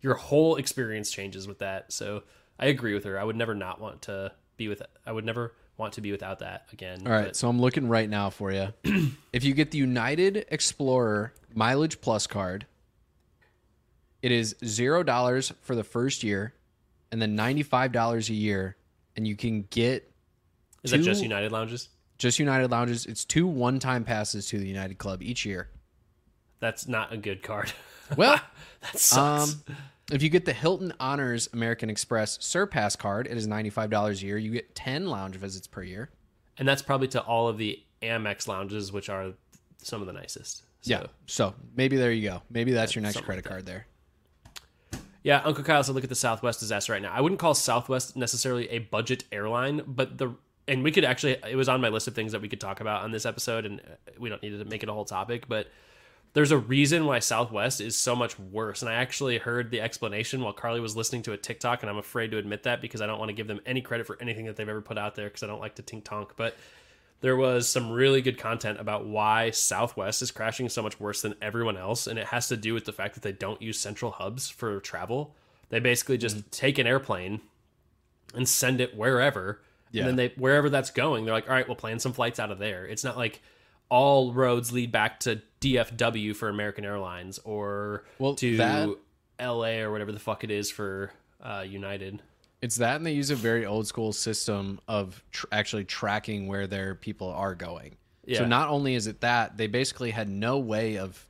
[0.00, 1.92] your whole experience changes with that.
[1.92, 2.22] So
[2.58, 3.18] I agree with her.
[3.18, 6.38] I would never not want to be with I would never want to be without
[6.38, 7.02] that again.
[7.04, 8.68] All right, But so I'm looking right now for you.
[9.32, 12.66] if you get the United Explorer Mileage Plus card,
[14.24, 16.54] it is zero dollars for the first year,
[17.12, 18.74] and then ninety five dollars a year,
[19.16, 20.10] and you can get
[20.82, 21.90] is that just United Lounges?
[22.16, 23.04] just United lounges.
[23.04, 25.68] It's two one time passes to the United Club each year.
[26.58, 27.72] That's not a good card.
[28.18, 28.38] Well,
[28.82, 29.54] that sucks.
[29.54, 29.76] um,
[30.12, 34.22] if you get the Hilton Honors American Express Surpass card, it is ninety five dollars
[34.22, 34.38] a year.
[34.38, 36.10] You get ten lounge visits per year.
[36.58, 39.32] and that's probably to all of the Amex lounges which are
[39.82, 40.58] some of the nicest.
[40.58, 41.06] So, Yeah.
[41.26, 42.42] So maybe there you go.
[42.50, 43.86] Maybe that's your next credit like card there.
[45.24, 47.12] Yeah, Uncle Kyle said look at the Southwest disaster right now.
[47.12, 50.36] I wouldn't call Southwest necessarily a budget airline, but the
[50.68, 52.80] and we could actually it was on my list of things that we could talk
[52.80, 55.48] about on this episode and uh, we don't need to make it a whole topic,
[55.48, 55.68] but
[56.34, 58.82] there's a reason why Southwest is so much worse.
[58.82, 61.96] And I actually heard the explanation while Carly was listening to a TikTok, and I'm
[61.96, 64.44] afraid to admit that because I don't want to give them any credit for anything
[64.46, 66.32] that they've ever put out there because I don't like to tink tonk.
[66.36, 66.56] But
[67.20, 71.34] there was some really good content about why Southwest is crashing so much worse than
[71.40, 74.10] everyone else, and it has to do with the fact that they don't use central
[74.10, 75.34] hubs for travel.
[75.70, 77.40] They basically just take an airplane
[78.34, 79.60] and send it wherever,
[79.90, 80.02] Yeah.
[80.02, 82.50] and then they wherever that's going, they're like, all right, we'll plan some flights out
[82.50, 82.84] of there.
[82.86, 83.40] It's not like
[83.88, 88.88] all roads lead back to DFW for American Airlines or Well, to that-
[89.40, 91.10] LA or whatever the fuck it is for
[91.42, 92.22] uh, United.
[92.64, 96.66] It's that, and they use a very old school system of tr- actually tracking where
[96.66, 97.96] their people are going.
[98.24, 98.38] Yeah.
[98.38, 101.28] So not only is it that they basically had no way of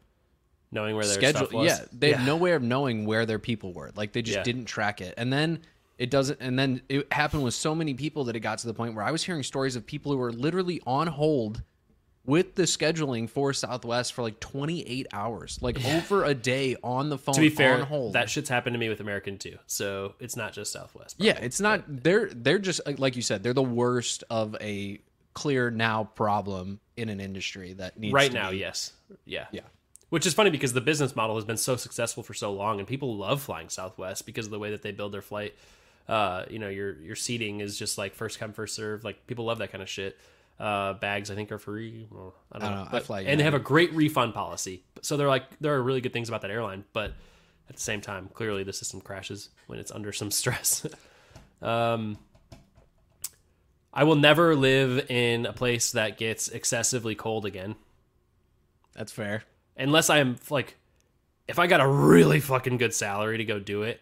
[0.71, 1.41] Knowing where their schedule.
[1.47, 1.67] stuff was.
[1.67, 3.91] Yeah, they had no way of knowing where their people were.
[3.97, 4.43] Like they just Yeah.
[4.45, 5.59] didn't track it, and then
[5.99, 6.41] it doesn't.
[6.41, 9.05] And then it happened with so many people that it got to the point where
[9.05, 11.65] I was hearing stories of people who were literally on hold
[12.27, 17.19] with the scheduling for Southwest for like 28 hours, like over a day on the
[17.19, 17.35] phone.
[17.35, 18.13] to be fair, on hold.
[18.15, 19.59] that shit's happened to me with American too.
[19.67, 21.17] So it's not just Southwest.
[21.19, 21.85] Yeah, it's not.
[21.87, 23.43] They're they're just like- you said.
[23.43, 25.01] They're the worst of a
[25.35, 28.93] clear now problem in an industry that needs right now, be- yes,
[29.25, 29.63] yeah, Yeah.
[30.11, 32.87] Which is funny because the business model has been so successful for so long, and
[32.87, 35.55] people love flying Southwest because of the way that they build their flight.
[36.09, 39.03] Uh, you know, your your seating is just like first come first serve.
[39.03, 40.17] Like people love that kind of shit.
[40.59, 42.07] Uh, bags I think are free.
[42.13, 42.89] I don't, I know, don't know.
[42.89, 44.85] I But- fly and they have a great refund policy.
[45.03, 47.13] So they're like there are really good things about that airline, but
[47.69, 50.87] at the same time, clearly the system crashes when it's under some stress.
[51.61, 52.19] um,
[53.93, 57.77] I will never live in a place that gets excessively cold again
[58.95, 59.45] That's fair.
[59.77, 60.77] unless I'm like,
[61.47, 64.01] if I got a really fucking good salary to go do it,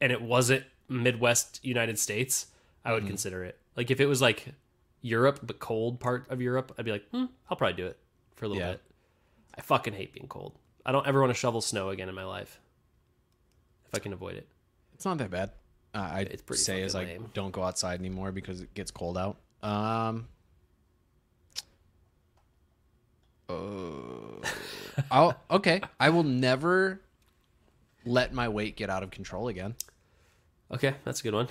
[0.00, 2.46] and it wasn't Midwest United States,
[2.84, 3.58] I would consider it.
[3.76, 4.46] Like if it was like
[5.02, 7.98] Europe but cold part of Europe, I'd be like, hmm, I'll probably do it
[8.36, 8.72] for a little Yeah.
[8.72, 8.82] bit.
[9.56, 10.58] I fucking hate being cold.
[10.84, 12.60] I don't ever want to shovel snow again in my life
[13.86, 14.48] if I can avoid it.
[14.94, 15.50] It's not that bad.
[15.94, 19.18] Uh, I It's pretty say is like don't go outside anymore because it gets cold
[19.18, 19.38] out.
[19.62, 20.28] Um.
[25.10, 25.80] Uh, okay.
[25.98, 27.00] I will never
[28.04, 29.74] let my weight get out of control again.
[30.70, 31.48] Okay, that's a good one.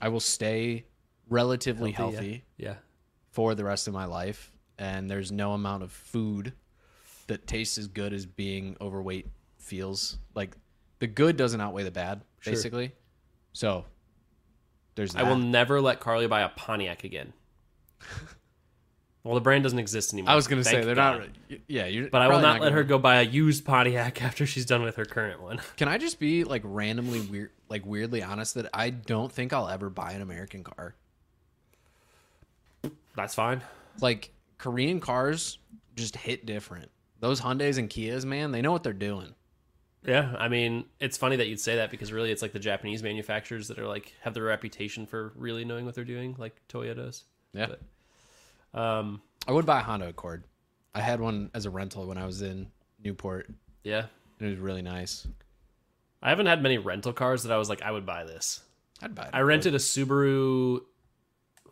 [0.00, 0.84] I will stay
[1.28, 2.20] relatively Healthy, yeah.
[2.20, 2.74] healthy Yeah.
[3.30, 6.52] For the rest of my life, and there's no amount of food
[7.28, 9.28] that tastes as good as being overweight
[9.58, 10.18] feels.
[10.34, 10.56] Like
[10.98, 12.52] the good doesn't outweigh the bad, Sure.
[12.52, 12.92] basically.
[13.52, 13.84] So
[14.96, 17.32] there's I will never let Carly buy a Pontiac again.
[19.22, 20.30] Well, the brand doesn't exist anymore.
[20.32, 21.30] I was gonna say they're God.
[21.50, 21.58] not.
[21.68, 22.08] Yeah, you're.
[22.08, 24.64] But I will probably not let gonna- her go buy a used Pontiac after she's
[24.64, 25.60] done with her current one.
[25.76, 29.68] Can I just be like randomly weird, like weirdly honest that I don't think I'll
[29.68, 30.94] ever buy an American car.
[33.16, 33.62] That's fine.
[34.00, 35.58] Like Korean cars
[35.96, 36.90] just hit different.
[37.20, 39.34] Those Hyundai's and Kias, man, they know what they're doing.
[40.06, 43.02] Yeah, I mean, it's funny that you'd say that because really, it's like the Japanese
[43.02, 47.24] manufacturers that are like have the reputation for really knowing what they're doing, like Toyotas.
[47.52, 47.66] Yeah,
[48.72, 50.44] But, um, I would buy a Honda Accord.
[50.94, 52.68] I had one as a rental when I was in
[53.04, 53.50] Newport,
[53.84, 54.06] yeah,
[54.38, 55.26] and it was really nice.
[56.22, 58.60] I haven't had many rental cars that I was like, I would buy this.
[59.02, 59.30] I'd buy it.
[59.34, 60.80] I rented a Subaru.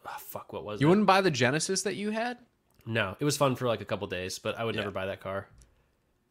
[0.08, 0.90] Oh, fuck, what was You it?
[0.90, 2.38] wouldn't buy the Genesis that you had?
[2.86, 5.20] No, it was fun for like a couple days, but I would never buy that
[5.20, 5.46] car.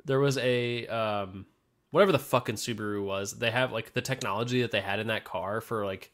[0.05, 1.45] There was a um
[1.91, 3.37] whatever the fucking Subaru was.
[3.37, 6.11] They have like the technology that they had in that car for like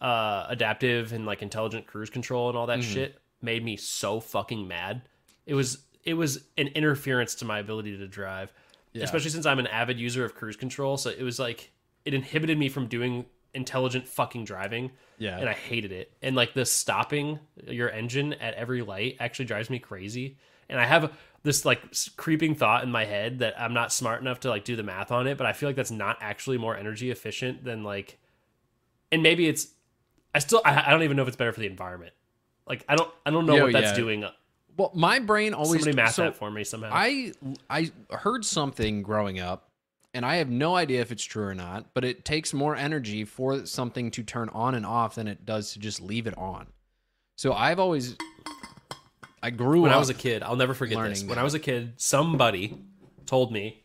[0.00, 4.68] uh adaptive and like intelligent cruise control and all that shit made me so fucking
[4.68, 5.02] mad.
[5.46, 8.52] It was it was an interference to my ability to drive.
[8.94, 11.70] Especially since I'm an avid user of cruise control, so it was like
[12.04, 13.24] it inhibited me from doing
[13.54, 14.92] intelligent fucking driving.
[15.18, 15.38] Yeah.
[15.38, 16.12] And I hated it.
[16.22, 20.38] And like the stopping your engine at every light actually drives me crazy.
[20.68, 21.82] And I have this like
[22.16, 25.10] creeping thought in my head that I'm not smart enough to like do the math
[25.10, 28.18] on it, but I feel like that's not actually more energy efficient than like
[29.12, 29.68] and maybe it's
[30.34, 32.12] I still I, I don't even know if it's better for the environment.
[32.66, 33.96] Like I don't I don't know Yo, what that's yeah.
[33.96, 34.24] doing.
[34.24, 34.30] Uh,
[34.76, 36.90] well, my brain always Somebody math so that for me somehow.
[36.92, 37.32] I
[37.68, 39.69] I heard something growing up,
[40.14, 41.94] and I have no idea if it's true or not.
[41.94, 45.72] But it takes more energy for something to turn on and off than it does
[45.72, 46.66] to just leave it on.
[47.36, 48.16] So I've always
[49.42, 49.92] I grew when.
[49.92, 51.20] I was a kid, I'll never forget this.
[51.20, 51.38] When that.
[51.38, 52.76] I was a kid, somebody
[53.26, 53.82] told me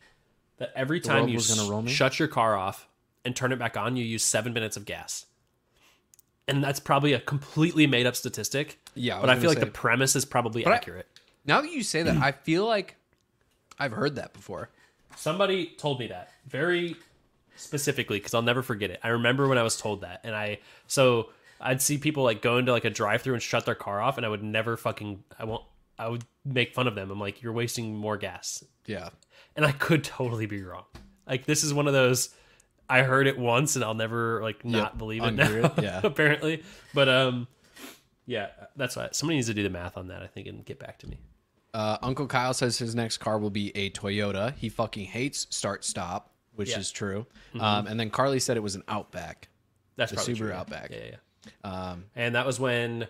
[0.58, 2.88] that every time you roll shut your car off
[3.24, 5.26] and turn it back on, you use seven minutes of gas.
[6.48, 8.80] And that's probably a completely made up statistic.
[8.94, 11.08] Yeah, I but I feel like say- the premise is probably I- accurate.
[11.46, 12.96] now that you say that, I feel like
[13.80, 14.70] I've heard that before.
[15.16, 16.96] Somebody told me that very
[17.56, 19.00] specifically because I'll never forget it.
[19.04, 21.30] I remember when I was told that, and I so
[21.62, 24.26] I'd see people like go into like a drive-through and shut their car off, and
[24.26, 25.64] I would never fucking I won't
[25.98, 27.10] I would make fun of them.
[27.12, 29.10] I'm like, you're wasting more gas, Yeah,
[29.56, 30.84] and I could totally be wrong.
[31.28, 32.30] Like this is one of those
[32.90, 35.50] I heard it once and I'll never like not Yep, believe it now.
[35.52, 36.02] it, yeah.
[36.04, 36.64] apparently,
[36.94, 37.48] but um,
[38.28, 40.22] yeah, that's why somebody needs to do the math on that.
[40.22, 41.18] I think and get back to me.
[41.76, 44.54] Uh, Uncle Kyle says his next car will be a Toyota.
[44.56, 46.80] He fucking hates start stop, which Yeah.
[46.80, 47.28] is true.
[47.60, 49.50] Um, and then Carly said it was an Outback.
[49.98, 50.52] That's The probably Subaru true.
[50.54, 50.90] Outback.
[50.92, 51.16] Yeah, yeah.
[51.64, 51.70] yeah.
[51.92, 53.08] Um, and that was when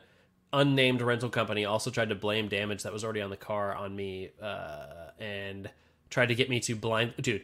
[0.52, 3.96] unnamed rental company also tried to blame damage that was already on the car on
[3.96, 5.70] me, uh, and
[6.10, 7.44] tried to get me to blind, dude.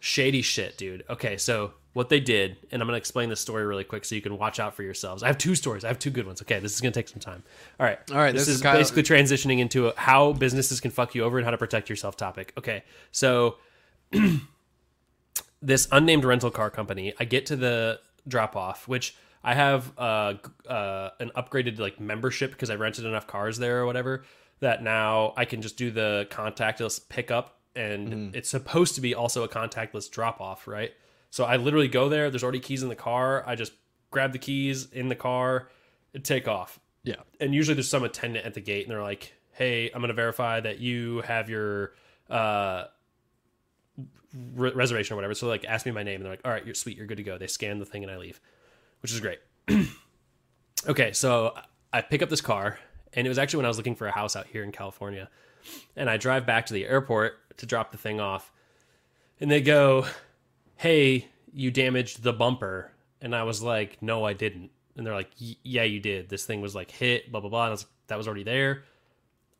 [0.00, 1.04] Shady shit, dude.
[1.08, 4.20] Okay, so what they did, and I'm gonna explain the story really quick so you
[4.22, 5.22] can watch out for yourselves.
[5.22, 5.84] I have two stories.
[5.84, 6.40] I have two good ones.
[6.42, 7.42] Okay, this is gonna take some time.
[7.78, 10.80] All right, All right, This, this is is Kyle- basically transitioning into a how businesses
[10.80, 12.52] can fuck you over and how to protect yourself topic.
[12.56, 12.82] Okay,
[13.12, 13.56] so
[15.62, 17.12] this unnamed rental car company.
[17.18, 20.34] I get to the drop off, which I have uh,
[20.68, 24.24] uh, an upgraded like membership because I rented enough cars there or whatever
[24.60, 29.42] that now I can just do the contactless pickup and it's supposed to be also
[29.44, 30.92] a contactless drop off, right?
[31.30, 32.30] So I literally go there.
[32.30, 33.44] There's already keys in the car.
[33.46, 33.72] I just
[34.10, 35.68] grab the keys in the car
[36.14, 39.32] and take off Yeah, and usually there's some attendant at the gate and they're like
[39.52, 41.92] hey i'm going to verify that you have your
[42.28, 42.84] uh
[44.54, 46.64] re- reservation or whatever so like ask me my name and they're like all right
[46.64, 48.40] you're sweet you're good to go they scan the thing and i leave
[49.02, 49.38] which is great
[50.88, 51.54] okay so
[51.92, 52.78] i pick up this car
[53.12, 55.28] and it was actually when i was looking for a house out here in california
[55.96, 58.52] and i drive back to the airport to drop the thing off.
[59.40, 60.06] And they go
[60.76, 62.90] hey you damaged the bumper.
[63.22, 64.70] And i was like no i didn't.
[64.96, 66.28] And they're like yeah you did.
[66.28, 67.64] This thing was like hit blah blah blah.
[67.64, 68.84] And I was like, that was already there.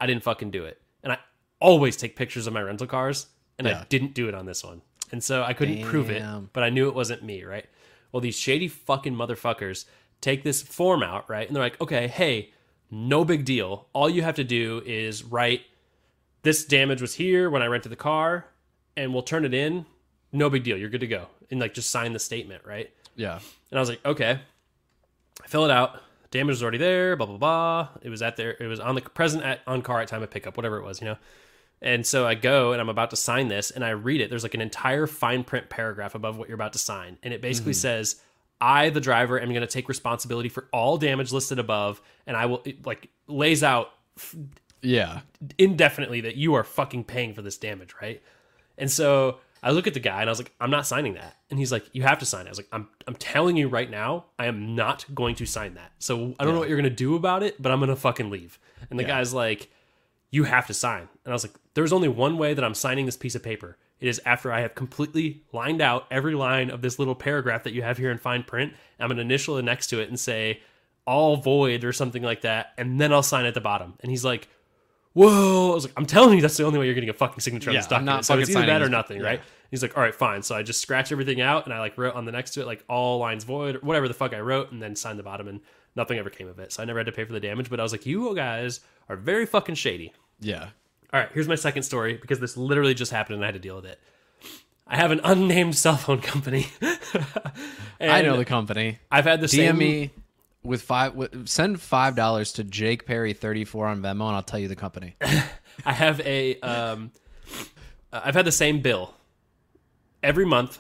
[0.01, 0.81] I didn't fucking do it.
[1.03, 1.19] And i
[1.61, 3.27] always take pictures of my rental cars
[3.59, 4.83] and i didn't do it on this one.
[5.13, 6.23] And so i couldn't prove it
[6.53, 7.67] but i knew it wasn't me right?
[8.13, 9.85] Well these shady fucking motherfuckers
[10.21, 11.47] take this form out right?
[11.47, 12.53] And they're like okay hey
[12.91, 13.87] no big deal.
[13.93, 15.63] All you have to do is write
[16.43, 18.47] this damage was here when I rented the car,
[18.97, 19.87] and we'll turn it in.
[20.33, 20.77] No big deal.
[20.77, 21.27] You're good to go.
[21.51, 22.91] And like just sign the statement, right?
[23.17, 23.39] yeah.
[23.71, 24.41] And I was like, okay.
[25.43, 26.01] I fill it out.
[26.31, 27.17] Damage was already there.
[27.17, 27.89] Blah blah blah.
[28.03, 28.57] It was at there.
[28.61, 31.01] It was on the present at on car at time of pickup, whatever it was,
[31.01, 31.17] you know.
[31.83, 34.31] And so I go and I'm about to sign this, and I read it.
[34.31, 37.41] There's like an entire fine print paragraph above what you're about to sign, and it
[37.41, 37.81] basically mm-hmm.
[37.81, 38.21] says,
[38.61, 42.47] "I, the driver, am going to take responsibility for all damage listed above, and I
[42.47, 43.91] will." It, like lays out
[44.83, 45.21] Yeah.
[45.59, 48.23] indefinitely that you are fucking paying for this damage, right?
[48.79, 51.37] And so I look at the guy and I was like, I'm not signing that.
[51.51, 52.49] And he's like, You have to sign it.
[52.49, 55.75] I was like, I'm I'm telling you right now, I am not going to sign
[55.75, 55.93] that.
[55.99, 58.59] So I don't know what you're gonna do about it, but I'm gonna fucking leave.
[58.89, 59.71] And the guy's like,
[60.31, 61.09] you have to sign.
[61.25, 63.77] And I was like, there's only one way that I'm signing this piece of paper.
[64.01, 67.75] It is after I have completely lined out every line of this little paragraph that
[67.75, 68.73] you have here in fine print.
[68.99, 70.61] I'm going to initial it next to it and say,
[71.07, 72.73] all void or something like that.
[72.79, 73.95] And then I'll sign at the bottom.
[74.01, 74.49] And he's like,
[75.13, 75.73] whoa.
[75.73, 77.71] I was like, I'm telling you, that's the only way you're getting a fucking signature
[77.71, 79.27] on Yeah, this I'm not so it's fucking either that or nothing, yeah.
[79.27, 79.41] right?
[79.71, 80.43] He's like, all right, fine.
[80.43, 82.67] So I just scratch everything out and I like wrote on the next to it,
[82.67, 85.49] like all lines void, or whatever the fuck I wrote, and then signed the bottom,
[85.49, 85.61] and
[85.97, 86.73] nothing ever came of it.
[86.73, 87.71] So I never had to pay for the damage.
[87.71, 90.13] But I was like, you guys are very fucking shady.
[90.41, 90.69] Yeah.
[91.13, 93.61] All right, here's my second story because this literally just happened and I had to
[93.61, 93.99] deal with it.
[94.87, 96.67] I have an unnamed cell phone company.
[98.01, 98.99] I know the company.
[99.11, 99.79] I've had the DM same.
[99.79, 100.11] me
[100.63, 101.15] with five.
[101.15, 104.69] With, send five dollars to Jake Perry thirty four on Venmo, and I'll tell you
[104.69, 105.17] the company.
[105.85, 106.59] I have a.
[106.61, 107.13] Um,
[108.13, 109.15] uh, I've had the same bill
[110.23, 110.79] every month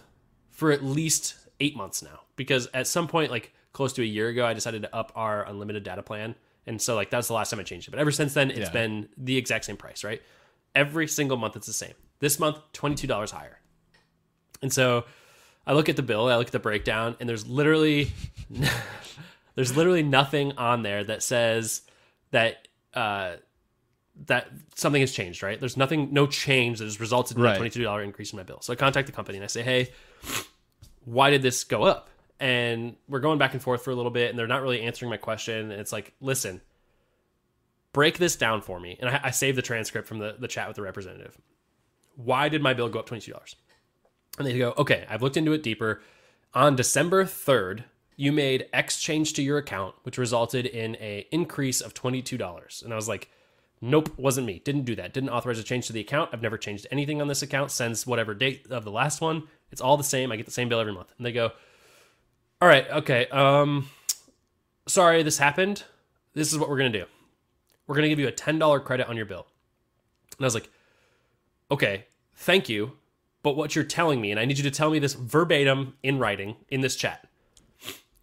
[0.50, 4.28] for at least eight months now because at some point, like close to a year
[4.28, 6.34] ago, I decided to up our unlimited data plan,
[6.66, 7.90] and so like that's the last time I changed it.
[7.92, 8.70] But ever since then, it's Yeah.
[8.70, 10.20] been the exact same price, right?
[10.74, 11.94] Every single month, it's the same.
[12.20, 13.58] This month, twenty two dollars higher,
[14.60, 15.04] and so
[15.66, 18.12] I look at the bill, I look at the breakdown, and there's literally
[19.60, 21.82] there's literally nothing on there that says
[22.30, 23.32] that uh,
[24.24, 25.60] that something has changed, right?
[25.60, 27.52] There's nothing, no change that has resulted in Right.
[27.52, 28.62] a twenty-two dollar increase in my bill.
[28.62, 29.90] So I contact the company and I say, "Hey,
[31.04, 32.08] why did this go up?"
[32.38, 35.10] And we're going back and forth for a little bit, and they're not really answering
[35.10, 35.70] my question.
[35.70, 36.62] And it's like, listen,
[37.92, 38.96] break this down for me.
[38.98, 41.36] And I, I saved the transcript from the, the chat with the representative.
[42.16, 43.56] Why did my bill go up twenty-two dollars?
[44.38, 46.00] And they go, okay, I've looked into it deeper.
[46.54, 47.84] On December 3rd,
[48.20, 52.84] you made X change to your account, which resulted in a increase of $22.
[52.84, 53.30] And I was like,
[53.80, 54.60] nope, wasn't me.
[54.62, 55.14] Didn't do that.
[55.14, 56.28] Didn't authorize a change to the account.
[56.30, 59.44] I've never changed anything on this account since whatever date of the last one.
[59.72, 60.30] It's all the same.
[60.30, 61.14] I get the same bill every month.
[61.16, 61.52] And they go,
[62.60, 63.88] all right, okay, um,
[64.86, 65.84] sorry this happened.
[66.34, 67.06] This is what we're going to do.
[67.86, 69.46] We're going to give you a $10 credit on your bill.
[70.36, 70.68] And I was like,
[71.70, 72.04] okay,
[72.34, 72.98] thank you.
[73.42, 76.18] But what you're telling me, and I need you to tell me this verbatim in
[76.18, 77.26] writing in this chat,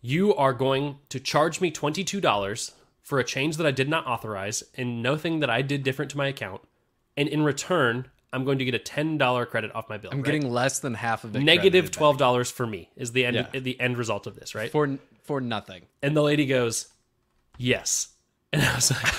[0.02, 2.72] you are going to charge me $22
[3.02, 6.18] for a change that I did not authorize and nothing that I did different to
[6.18, 6.62] my account.
[7.16, 10.12] And in return, I'm going to get a $10 credit off my bill.
[10.12, 10.26] I'm right?
[10.26, 11.42] getting less than half of it.
[11.42, 13.60] negative twelve dollars for me is the end Yeah.
[13.60, 14.70] the end result of this, right?
[14.72, 15.84] for for nothing.
[16.04, 16.88] And the lady goes,
[17.58, 18.10] "Yes,"
[18.54, 19.14] and I was like,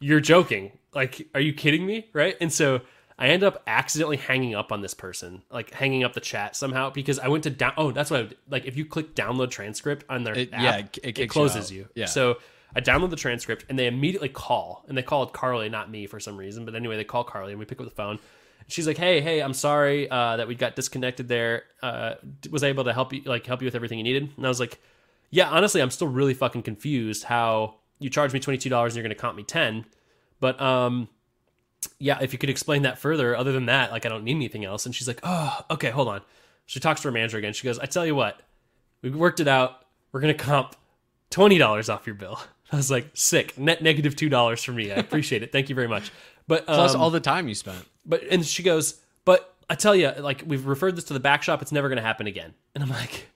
[0.00, 0.72] "You're joking?
[0.94, 2.36] Like, are you kidding me?" Right?
[2.40, 2.80] And so
[3.18, 6.90] I end up accidentally hanging up on this person, like hanging up the chat somehow
[6.90, 7.72] because I went to down.
[7.78, 8.66] Oh, that's what I would, like.
[8.66, 11.26] If you click download transcript on their It- app, yeah, it- it it, kicks you
[11.28, 11.88] closes you.
[11.94, 12.06] Yeah.
[12.06, 12.36] So
[12.74, 16.20] I download the transcript and they immediately call and they called Carly, not me for
[16.20, 16.66] some reason.
[16.66, 18.18] But anyway, they call Carly and we pick up the phone.
[18.68, 21.62] She's like, "Hey, hey, I'm sorry uh, that we got disconnected there.
[21.82, 22.14] Uh,
[22.50, 24.48] was I able to help you, like, help you with everything you needed?" And I
[24.48, 24.78] was like,
[25.30, 28.96] "Yeah, honestly, I'm still really fucking confused how you charged me twenty two dollars and
[28.96, 29.86] you're going to comp me ten,
[30.40, 31.08] but um,
[31.98, 33.36] yeah, if you could explain that further.
[33.36, 36.08] Other than that, like, I don't need anything else." And she's like, "Oh, okay, hold
[36.08, 36.22] on."
[36.66, 37.52] She talks to her manager again.
[37.52, 38.40] She goes, "I tell you what,
[39.02, 39.84] we worked it out.
[40.12, 40.76] We're going to comp
[41.30, 42.40] twenty dollars off your bill."
[42.72, 44.90] I was like, "Sick, net negative two dollars for me.
[44.90, 45.52] I appreciate it.
[45.52, 46.10] Thank you very much."
[46.48, 47.84] But Plus um, all the time you spent.
[48.04, 51.42] but and she goes, but I tell you, like we've referred this to the back
[51.42, 51.60] shop.
[51.62, 52.54] It's never going to happen again.
[52.74, 53.28] And I'm like,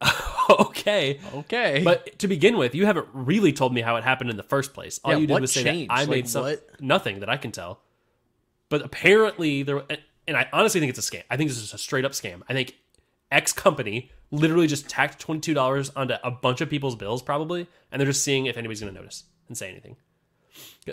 [0.50, 1.20] okay.
[1.34, 1.82] Okay.
[1.84, 4.72] But to begin with, you haven't really told me how it happened in the first
[4.74, 5.00] place.
[5.04, 5.90] All Yeah, you did was say changed?
[5.90, 6.80] that I Like, made some what?
[6.80, 7.80] nothing that I can tell.
[8.68, 9.82] But apparently there,
[10.26, 11.22] and I honestly think it's a scam.
[11.30, 12.42] I think this is a straight up scam.
[12.48, 12.74] I think
[13.30, 17.66] X company literally just tacked twenty two dollars onto a bunch of people's bills, probably,
[17.90, 19.96] and they're just seeing if anybody's going to notice and say anything.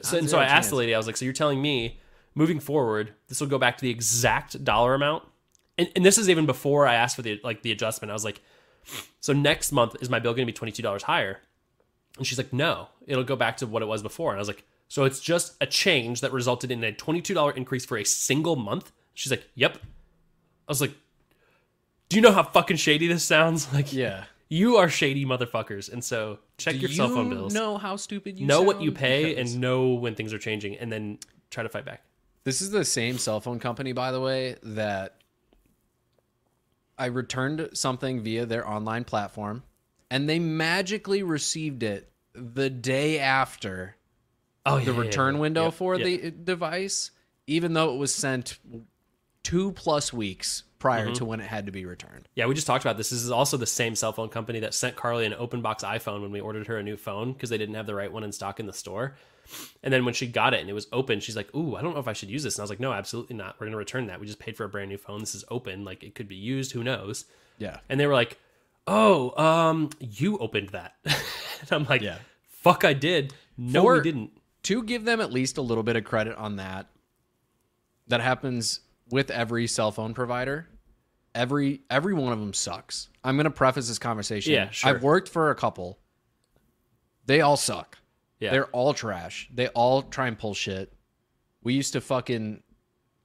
[0.03, 1.99] So, and so I asked the lady, I was like, so you're telling me
[2.33, 5.23] moving forward, this will go back to the exact dollar amount?
[5.77, 8.09] And, and this is even before I asked for the like the adjustment.
[8.11, 8.41] I was like,
[9.19, 11.39] so next month is my bill going to be twenty two dollars higher?
[12.17, 14.31] And she's like, no, it'll go back to what it was before.
[14.31, 17.33] And I was like, so it's just a change that resulted in a twenty two
[17.33, 18.91] dollar increase for a single month?
[19.13, 19.77] She's like, yep.
[20.67, 20.93] I was like,
[22.09, 23.67] do you know how fucking shady this sounds?
[23.73, 24.25] Like, yeah.
[24.49, 25.91] you are shady motherfuckers.
[25.91, 27.53] And so check Do your cell phone bills.
[27.53, 30.77] Know how stupid you know what you pay Because- and know when things are changing,
[30.77, 31.19] and then
[31.49, 32.03] try to fight back.
[32.43, 35.15] This is the same cell phone company, by the way, that
[36.97, 39.63] I returned something via their online platform
[40.09, 43.97] and they magically received it the day after
[44.65, 46.17] Oh, the return window for the.
[46.17, 47.11] the device,
[47.45, 48.57] even though it was sent
[49.43, 51.13] two plus weeks prior Mm-hmm.
[51.13, 52.27] to when it had to be returned.
[52.35, 53.09] Yeah, we just talked about this.
[53.09, 56.21] This is also the same cell phone company that sent Carly an open box iPhone
[56.21, 58.31] when we ordered her a new phone because they didn't have the right one in
[58.31, 59.15] stock in the store.
[59.83, 61.93] And then when she got it and it was open, she's like, "Ooh, I don't
[61.93, 63.55] know if I should use this." And I was like, "No, absolutely not.
[63.59, 64.19] We're going to return that.
[64.19, 65.19] We just paid for a brand new phone.
[65.19, 65.83] This is open.
[65.85, 66.71] Like it could be used.
[66.71, 67.25] Who knows?"
[67.59, 67.77] Yeah.
[67.89, 68.39] And they were like,
[68.87, 72.17] "Oh, um, you opened that." and I'm like, Yeah.
[72.49, 73.33] "Fuck, I did.
[73.57, 74.31] No, For- we didn't."
[74.63, 76.87] to give them at least a little bit of credit on that.
[78.07, 78.79] That happens
[79.11, 80.67] with every cell phone provider.
[81.35, 83.09] Every every one of them sucks.
[83.23, 84.53] I'm gonna preface this conversation.
[84.53, 84.89] Yeah, sure.
[84.89, 85.99] I've worked for a couple.
[87.25, 87.97] They all suck.
[88.39, 88.51] Yeah.
[88.51, 89.49] They're all trash.
[89.53, 90.93] They all try and pull shit.
[91.61, 92.63] We used to fucking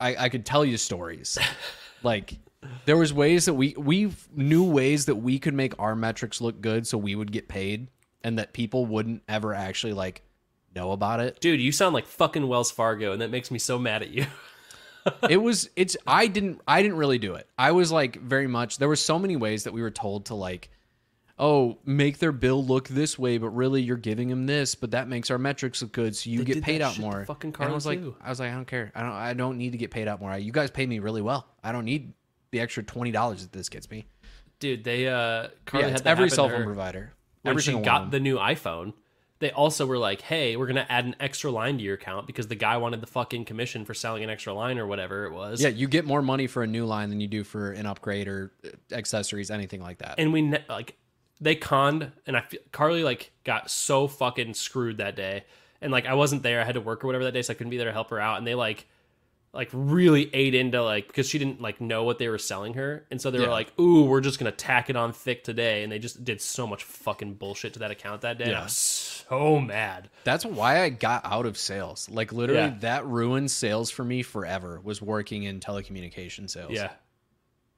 [0.01, 1.39] I, I could tell you stories.
[2.03, 2.39] like
[2.85, 6.61] there was ways that we we knew ways that we could make our metrics look
[6.61, 7.89] good so we would get paid
[8.23, 10.23] and that people wouldn't ever actually like
[10.75, 11.41] know about it.
[11.41, 14.27] Dude, you sound like fucking Wells Fargo, and that makes me so mad at you.
[15.29, 17.49] it was it's I didn't I didn't really do it.
[17.59, 20.35] I was like very much there were so many ways that we were told to
[20.35, 20.71] like
[21.41, 25.09] oh, make their bill look this way, but really you're giving them this, but that
[25.09, 27.25] makes our metrics look good, so you They get paid out more.
[27.25, 28.15] fucking and I was like, too.
[28.23, 28.93] I was like, I don't care.
[28.95, 29.13] I don't.
[29.13, 30.37] I don't need to get paid out more.
[30.37, 31.49] You guys pay me really well.
[31.65, 32.13] I don't need
[32.51, 34.07] the extra twenty dollars that this gets me.
[34.61, 37.15] Dude, they uh Carly yeah, had every cell phone provider.
[37.43, 38.93] when every she got the new iPhone.
[39.41, 42.47] They also were like, "Hey, we're gonna add an extra line to your account because
[42.49, 45.61] the guy wanted the fucking commission for selling an extra line or whatever it was."
[45.63, 48.29] Yeah, you get more money for a new line than you do for an upgrade
[48.29, 50.15] or uh, accessories, anything like that.
[50.19, 50.97] and we ne- like
[51.41, 55.43] they conned and i feel carly like got so fucking screwed that day
[55.81, 57.55] and like i wasn't there i had to work or whatever that day so i
[57.57, 58.87] couldn't be there to help her out and they like
[59.53, 63.05] like really ate into like because she didn't like know what they were selling her
[63.11, 63.47] and so they Yeah.
[63.47, 66.41] were like ooh we're just gonna tack it on thick today and they just did
[66.41, 68.63] so much fucking bullshit to that account that day Yeah.
[68.63, 72.09] was so mad That's why I got out of sales.
[72.09, 72.77] Like literally, Yeah.
[72.81, 74.81] that ruined sales for me forever.
[74.85, 76.71] Was working in telecommunication sales.
[76.73, 76.91] yeah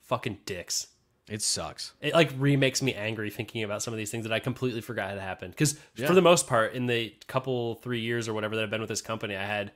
[0.03, 0.89] fucking dicks
[1.29, 1.95] it sucks.
[2.01, 5.11] it like remakes me angry thinking about some of these things that I completely forgot
[5.11, 5.53] had happened.
[5.53, 8.81] Because for the most part, in the couple three years or whatever that I've been
[8.81, 9.71] with this company, I had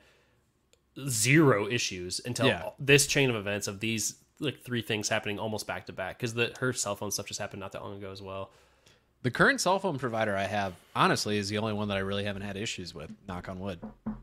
[1.08, 2.70] zero issues until Yeah.
[2.78, 6.18] this chain of events of these like three things happening almost back to back.
[6.18, 8.50] Because the her cell phone stuff just happened not that long ago as well.
[9.22, 12.24] The current cell phone provider I have, honestly, is the only one that I really
[12.24, 13.10] haven't had issues with.
[13.26, 13.80] Knock on wood.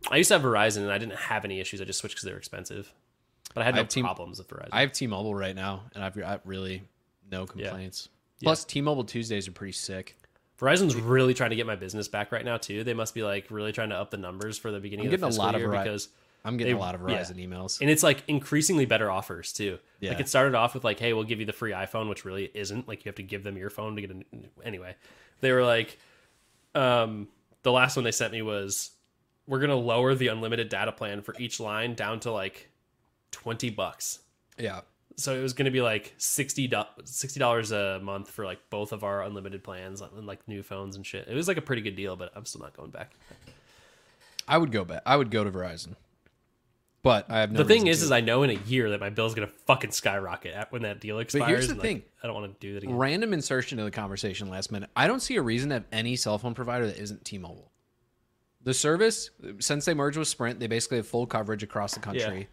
[0.09, 1.81] I used to have Verizon and I didn't have any issues.
[1.81, 2.93] I just switched because they were expensive.
[3.53, 4.69] But I had no have T- problems with Verizon.
[4.71, 6.83] I have T-Mobile right now, and I've got really
[7.29, 8.09] no complaints.
[8.41, 10.15] Plus, T-Mobile Tuesdays are pretty sick.
[10.59, 12.83] Verizon's really trying to get my business back right now too.
[12.83, 15.19] They must be like really trying to up the numbers for the beginning I'm of
[15.19, 16.09] the getting a fiscal lot of year Veri- because
[16.45, 17.19] I'm getting They- a lot of yeah.
[17.21, 17.79] Verizon emails.
[17.81, 19.79] and it's like increasingly better offers too.
[20.01, 20.11] Yeah.
[20.11, 22.51] Like it started off with like, hey, we'll give you the free iPhone, which really
[22.53, 22.87] isn't.
[22.87, 24.23] Like you have to give them your phone to get a
[24.65, 24.95] anyway.
[25.39, 25.97] They were like,
[26.75, 27.27] um,
[27.63, 28.91] the last one they sent me was,
[29.47, 32.69] we're gonna lower the unlimited data plan for each line down to like
[33.31, 34.19] twenty bucks.
[34.57, 34.81] yeah,
[35.17, 39.21] So it was gonna be like 60 dollars a month for like both of our
[39.23, 41.27] unlimited plans and like new phones and shit.
[41.27, 43.11] It was like a pretty good deal, but I'm still not going back.
[44.47, 45.01] I would go back.
[45.05, 45.95] I would go to Verizon,
[47.03, 47.59] but I have no.
[47.59, 48.05] the thing is, to.
[48.05, 50.81] is I know in a year that my bill is gonna fucking skyrocket at, when
[50.81, 51.43] that deal expires.
[51.43, 52.03] But here's the and, like, thing.
[52.23, 52.97] I don't want to do that again.
[52.97, 54.89] random insertion to the conversation last minute.
[54.95, 57.69] I don't see a reason to have any cell phone provider that isn't T-Mobile.
[58.63, 59.29] The service,
[59.59, 62.47] since they merged with Sprint, they basically have full coverage across the country.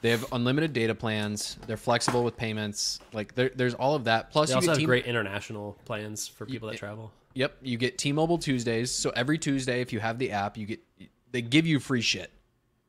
[0.00, 1.58] They have unlimited data plans.
[1.66, 3.00] They're flexible with payments.
[3.12, 4.30] Like there, there's all of that.
[4.30, 7.12] Plus, They you also have T- great international plans for people that travel.
[7.34, 8.90] Yep, you get T-Mobile Tuesdays.
[8.90, 10.80] So every Tuesday, if you have the app, you get
[11.30, 12.32] they give you free shit.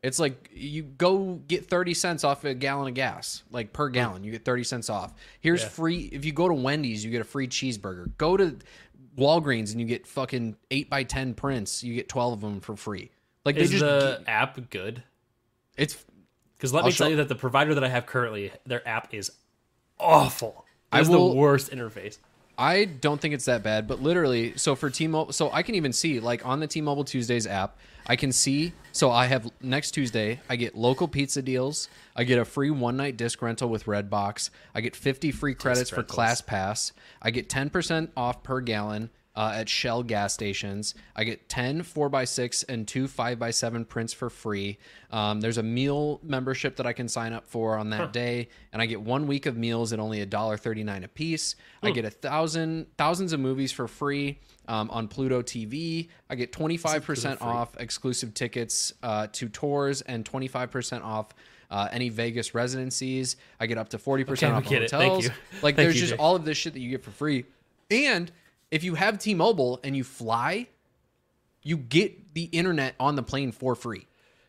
[0.04, 3.94] It's like you go get 30 cents off a gallon of gas, like per hmm.
[3.94, 5.14] gallon, you get 30 cents off.
[5.40, 5.70] Here's Yeah.
[5.70, 8.16] free if you go to Wendy's, you get a free cheeseburger.
[8.18, 8.58] Go to
[9.18, 12.76] Walgreens and you get fucking 8 by 10 prints, you get 12 of them for
[12.76, 13.12] free.
[13.46, 15.04] Like they Is just the app good?
[15.78, 16.04] it's
[16.58, 19.14] Because let I'll me tell you that the provider that I have currently, their app
[19.14, 19.32] is
[20.00, 20.66] awful.
[20.92, 22.18] I It's the worst interface.
[22.62, 25.92] I don't think it's that bad, but literally, so for T-Mobile, so I can even
[25.92, 28.74] see like on the T-Mobile Tuesdays app, I can see.
[28.92, 31.90] So I have next Tuesday, I get local pizza deals.
[32.16, 34.52] I get a free one night disc rental with Redbox.
[34.76, 36.16] I get 50 free credits for rentals.
[36.16, 36.94] Class Pass.
[37.20, 39.10] I get 10% off per gallon.
[39.34, 44.78] Uh, at Shell gas stations, I get 10 4x6 and two 5x7 prints for free.
[45.10, 48.82] Um, there's a meal membership that I can sign up for on that day, and
[48.82, 51.56] I get one week of meals at only $1.39 a piece.
[51.82, 56.10] I get a thousand thousands of movies for free um, on Pluto TV.
[56.30, 61.34] I get 25% off exclusive tickets uh, to tours and 25% off
[61.70, 63.38] uh, any Vegas residencies.
[63.60, 65.30] I get up to 40% Okay, off hotels.
[65.62, 66.20] Like Thank there's you, just Jake.
[66.20, 67.46] all of this shit that you get for free.
[67.90, 68.32] And
[68.72, 70.68] if you have T-Mobile and you fly,
[71.64, 74.08] you get the internet on the plane for free.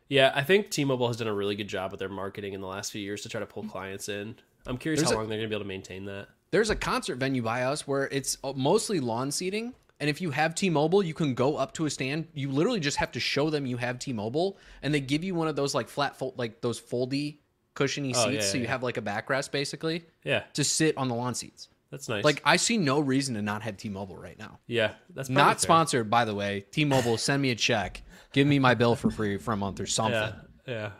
[0.08, 2.66] Yeah, I think T-Mobile has done a really good job with their marketing in the
[2.66, 4.36] last few years to try to pull clients in.
[4.66, 6.28] I'm curious There's how a- long they're going to be able to maintain that.
[6.50, 9.72] There's a concert venue by us where it's uh, mostly lawn seating.
[10.00, 12.26] And if you have T-Mobile, you can go up to a stand.
[12.34, 15.48] You literally just have to show them you have T-Mobile, and they give you one
[15.48, 17.38] of those like flat, fold, like those foldy,
[17.74, 18.68] cushiony seats, Oh, yeah, so you yeah.
[18.70, 21.68] have like a backrest basically Yeah, to sit on the lawn seats.
[21.92, 22.24] That's nice.
[22.24, 24.58] Like I see no reason to not have T-Mobile right now.
[24.66, 25.58] yeah, that's Not fair.
[25.60, 26.64] sponsored, by the way.
[26.72, 28.02] T-Mobile, send me a check.
[28.32, 30.14] Give me my bill for free for a month or something.
[30.14, 30.32] Yeah,
[30.66, 30.90] yeah.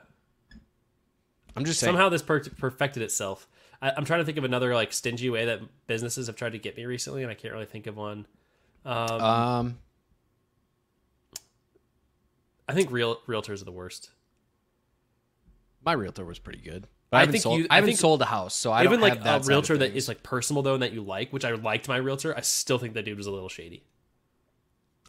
[1.57, 1.89] I'm just saying.
[1.95, 3.49] Somehow this per- perfected itself.
[3.81, 6.59] I, I'm trying to think of another like stingy way that businesses have tried to
[6.59, 8.27] get me recently, and I can't really think of one.
[8.85, 9.79] Um, um,
[12.69, 14.11] I think real realtors are the worst.
[15.85, 16.87] my realtor was pretty good.
[17.13, 17.59] But I, I haven't think sold.
[17.61, 19.47] you- I I haven't think- sold a house, so I Even don't like that a
[19.47, 22.37] realtor that is like personable though, and that you like, which I liked my realtor.
[22.37, 23.85] I still think that dude was a little shady.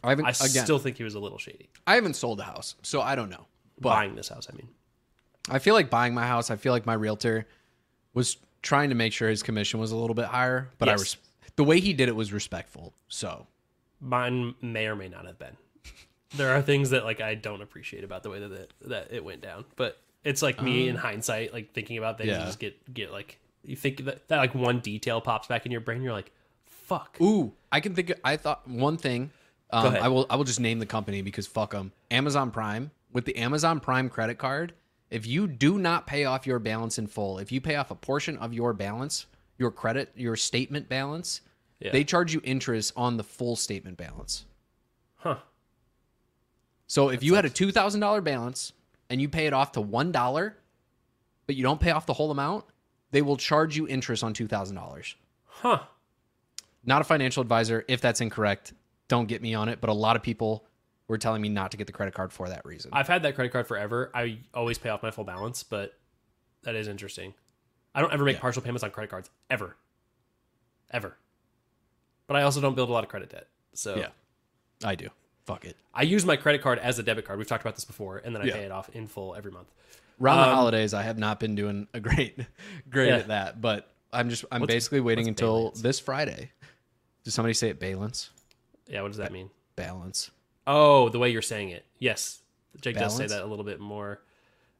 [0.04, 0.64] I haven't I again.
[0.64, 1.70] still think he was a little shady.
[1.86, 3.46] I haven't sold a house, so I don't know.
[3.80, 4.68] But Buying this house, I mean.
[5.48, 6.50] I feel like buying my house.
[6.50, 7.48] I feel like my realtor
[8.12, 11.00] was trying to make sure his commission was a little bit higher, but I Yes.
[11.00, 11.16] res-
[11.56, 12.92] the way he did it was respectful.
[13.08, 13.46] So
[14.00, 15.56] Mine may or may not have been.
[16.36, 19.24] There are things that like I don't appreciate about the way that it, that it
[19.24, 22.36] went down, but it's like me in hindsight, like thinking about things, yeah.
[22.36, 25.72] and just get get like you think that, that like one detail pops back in
[25.72, 26.32] your brain, you're like,
[26.66, 27.16] fuck.
[27.20, 28.10] Ooh, I can think.
[28.10, 29.30] Of, I thought one thing.
[29.70, 29.94] Um.
[29.96, 30.26] I will.
[30.30, 31.92] I will just name the company because fuck them.
[32.10, 34.74] Amazon Prime with the Amazon Prime credit card.
[35.10, 37.94] If you do not pay off your balance in full, if you pay off a
[37.94, 39.26] portion of your balance,
[39.58, 41.40] your credit, your statement balance,
[41.78, 41.92] Yeah.
[41.92, 44.44] they charge you interest on the full statement balance.
[45.16, 45.36] Huh.
[46.86, 48.72] So if you had a two thousand dollar balance
[49.10, 50.56] and you pay it off to one dollar,
[51.46, 52.64] but you don't pay off the whole amount,
[53.10, 55.14] they will charge you interest on two thousand dollars.
[55.46, 55.80] Huh.
[56.84, 57.84] Not a financial advisor.
[57.88, 58.74] If that's incorrect,
[59.08, 59.80] don't get me on it.
[59.80, 60.66] But a lot of people
[61.08, 62.90] were telling me not to get the credit card for that reason.
[62.92, 64.10] I've had that credit card forever.
[64.14, 65.94] I always pay off my full balance, but
[66.62, 67.34] that is interesting.
[67.94, 69.76] I don't ever make partial payments on credit cards ever,
[70.90, 71.16] ever.
[72.26, 74.08] But I also don't build a lot of credit debt, so yeah,
[74.82, 75.08] I do.
[75.44, 75.76] Fuck it.
[75.92, 77.38] I use my credit card as a debit card.
[77.38, 78.52] We've talked about this before, and then I Yeah.
[78.54, 79.68] pay it off in full every month.
[80.20, 82.38] Around the Um, holidays, I have not been doing a great,
[82.90, 83.16] great Yeah.
[83.16, 83.60] at that.
[83.60, 85.82] But I'm just, I'm What's- basically waiting what's until balance?
[85.82, 86.50] this Friday.
[87.24, 87.80] Did somebody say it?
[87.80, 88.30] Balance,
[88.86, 89.50] Yeah, what does that mean?
[89.76, 90.30] balance.
[90.66, 91.84] Oh, the way you're saying it.
[91.98, 92.40] Yes,
[92.80, 94.20] Jake does say that a little bit more.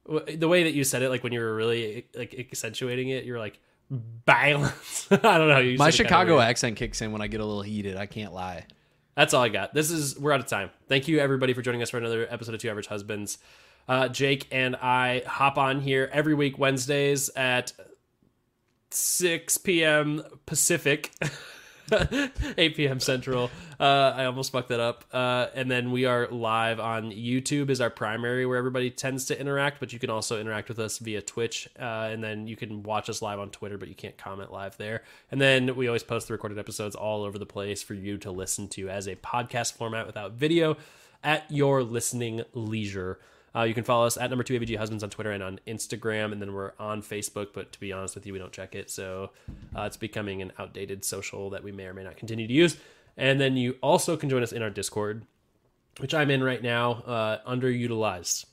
[0.06, 3.24] W- The way that you said it, like when you were really like accentuating it,
[3.24, 3.58] you're like
[3.90, 5.08] balance.
[5.10, 5.58] I don't know.
[5.58, 6.48] You My said it kinda Chicago weird.
[6.48, 7.96] accent kicks in when I get a little heated.
[7.96, 8.66] I can't lie.
[9.14, 9.74] That's all I got.
[9.74, 10.70] This is we're out of time.
[10.88, 13.38] Thank you everybody for joining us for another episode of Two Average Husbands.
[13.86, 17.72] Uh, Jake and I hop on here every week Wednesdays at
[18.90, 20.22] 6 p.m.
[20.46, 21.12] Pacific,
[22.58, 23.00] 8 p.m.
[23.00, 23.50] Central.
[23.78, 25.04] Uh, I almost fucked that up.
[25.12, 29.38] Uh, and then we are live on YouTube is our primary where everybody tends to
[29.38, 31.68] interact, but you can also interact with us via Twitch.
[31.78, 34.76] Uh, and then you can watch us live on Twitter, but you can't comment live
[34.78, 35.02] there.
[35.30, 38.30] And then we always post the recorded episodes all over the place for you to
[38.30, 40.76] listen to as a podcast format without video
[41.22, 43.18] at your listening leisure.
[43.56, 46.32] Uh, you can follow us at number two AVG Husbands on Twitter and on Instagram,
[46.32, 47.48] and then we're on Facebook.
[47.54, 49.30] But to be honest with you, we don't check it, so
[49.76, 52.76] uh, it's becoming an outdated social that we may or may not continue to use.
[53.16, 55.24] And then you also can join us in our Discord,
[55.98, 58.46] which I'm in right now, uh, underutilized.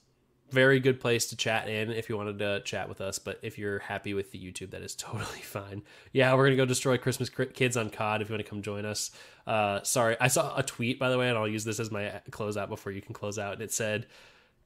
[0.52, 3.18] Very good place to chat in if you wanted to chat with us.
[3.18, 5.82] But if you're happy with the YouTube, that is totally fine.
[6.12, 8.22] Yeah, we're gonna go destroy Christmas kids on COD.
[8.22, 9.12] If you want to come join us,
[9.48, 12.22] uh, sorry, I saw a tweet by the way, and I'll use this as my
[12.30, 13.54] closeout before you can close out.
[13.54, 14.06] And it said,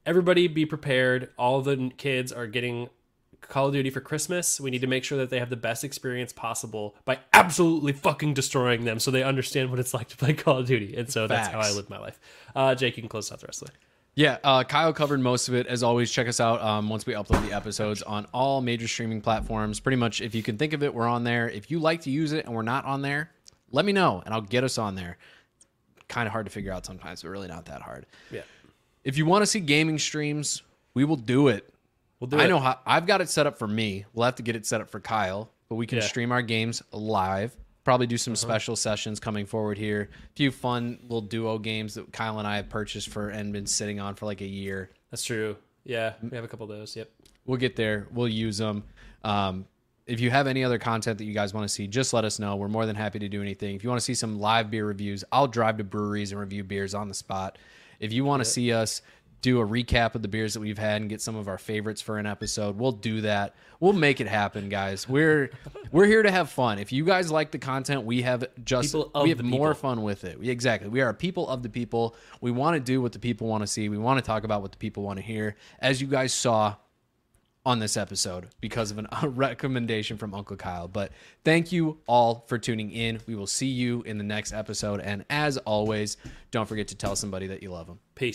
[0.06, 1.30] "Everybody be prepared.
[1.36, 2.88] All the kids are getting."
[3.42, 4.60] Call of Duty for Christmas.
[4.60, 8.34] We need to make sure that they have the best experience possible by absolutely fucking
[8.34, 10.96] destroying them so they understand what it's like to play Call of Duty.
[10.96, 12.18] And so that's how I live my life.
[12.56, 13.74] Uh, Jake, you can close out the rest of the.
[14.16, 15.66] Yeah, uh, Kyle covered most of it.
[15.66, 19.20] As always, check us out um, once we upload the episodes on all major streaming
[19.20, 19.78] platforms.
[19.78, 21.50] Pretty much, if you can think of it, we're on there.
[21.50, 23.30] If you like to use it and we're not on there,
[23.72, 25.18] let me know and I'll get us on there.
[26.08, 28.06] Kind of hard to figure out sometimes, but really not that hard.
[28.30, 28.40] Yeah.
[29.06, 31.72] If you want to see gaming streams, we will do it.
[32.18, 32.48] We'll do I it.
[32.48, 34.04] know how I've got it set up for me.
[34.12, 36.04] We'll have to get it set up for Kyle, but we can Yeah.
[36.04, 37.56] stream our games live.
[37.84, 38.40] Probably do some Uh-huh.
[38.42, 40.10] special sessions coming forward here.
[40.12, 43.66] A few fun little duo games that Kyle and I have purchased for and been
[43.66, 44.90] sitting on for like a year.
[45.12, 45.56] That's true.
[45.84, 46.96] Yeah, we have a couple of those.
[46.96, 47.08] Yep.
[47.44, 48.08] We'll get there.
[48.10, 48.82] We'll use them.
[49.22, 49.66] Um,
[50.08, 52.40] if you have any other content that you guys want to see, just let us
[52.40, 52.56] know.
[52.56, 53.76] We're more than happy to do anything.
[53.76, 56.64] If you want to see some live beer reviews, I'll drive to breweries and review
[56.64, 57.56] beers on the spot.
[58.00, 59.02] If you want to see us
[59.42, 62.00] do a recap of the beers that we've had and get some of our favorites
[62.00, 63.54] for an episode, we'll do that.
[63.80, 65.08] We'll make it happen, guys.
[65.08, 65.50] We're
[65.92, 66.78] we're here to have fun.
[66.78, 70.40] If you guys like the content, we have just we have more fun with it.
[70.40, 70.88] We- Exactly.
[70.88, 72.16] We are a people of the people.
[72.40, 73.88] We want to do what the people want to see.
[73.88, 75.54] We want to talk about what the people want to hear.
[75.80, 76.76] As you guys saw,
[77.66, 80.88] on this episode because of a recommendation from Uncle Kyle.
[80.88, 81.12] But
[81.44, 83.20] thank you all for tuning in.
[83.26, 85.00] We will see you in the next episode.
[85.00, 86.16] And as always,
[86.52, 87.98] don't forget to tell somebody that you love them.
[88.14, 88.34] Peace.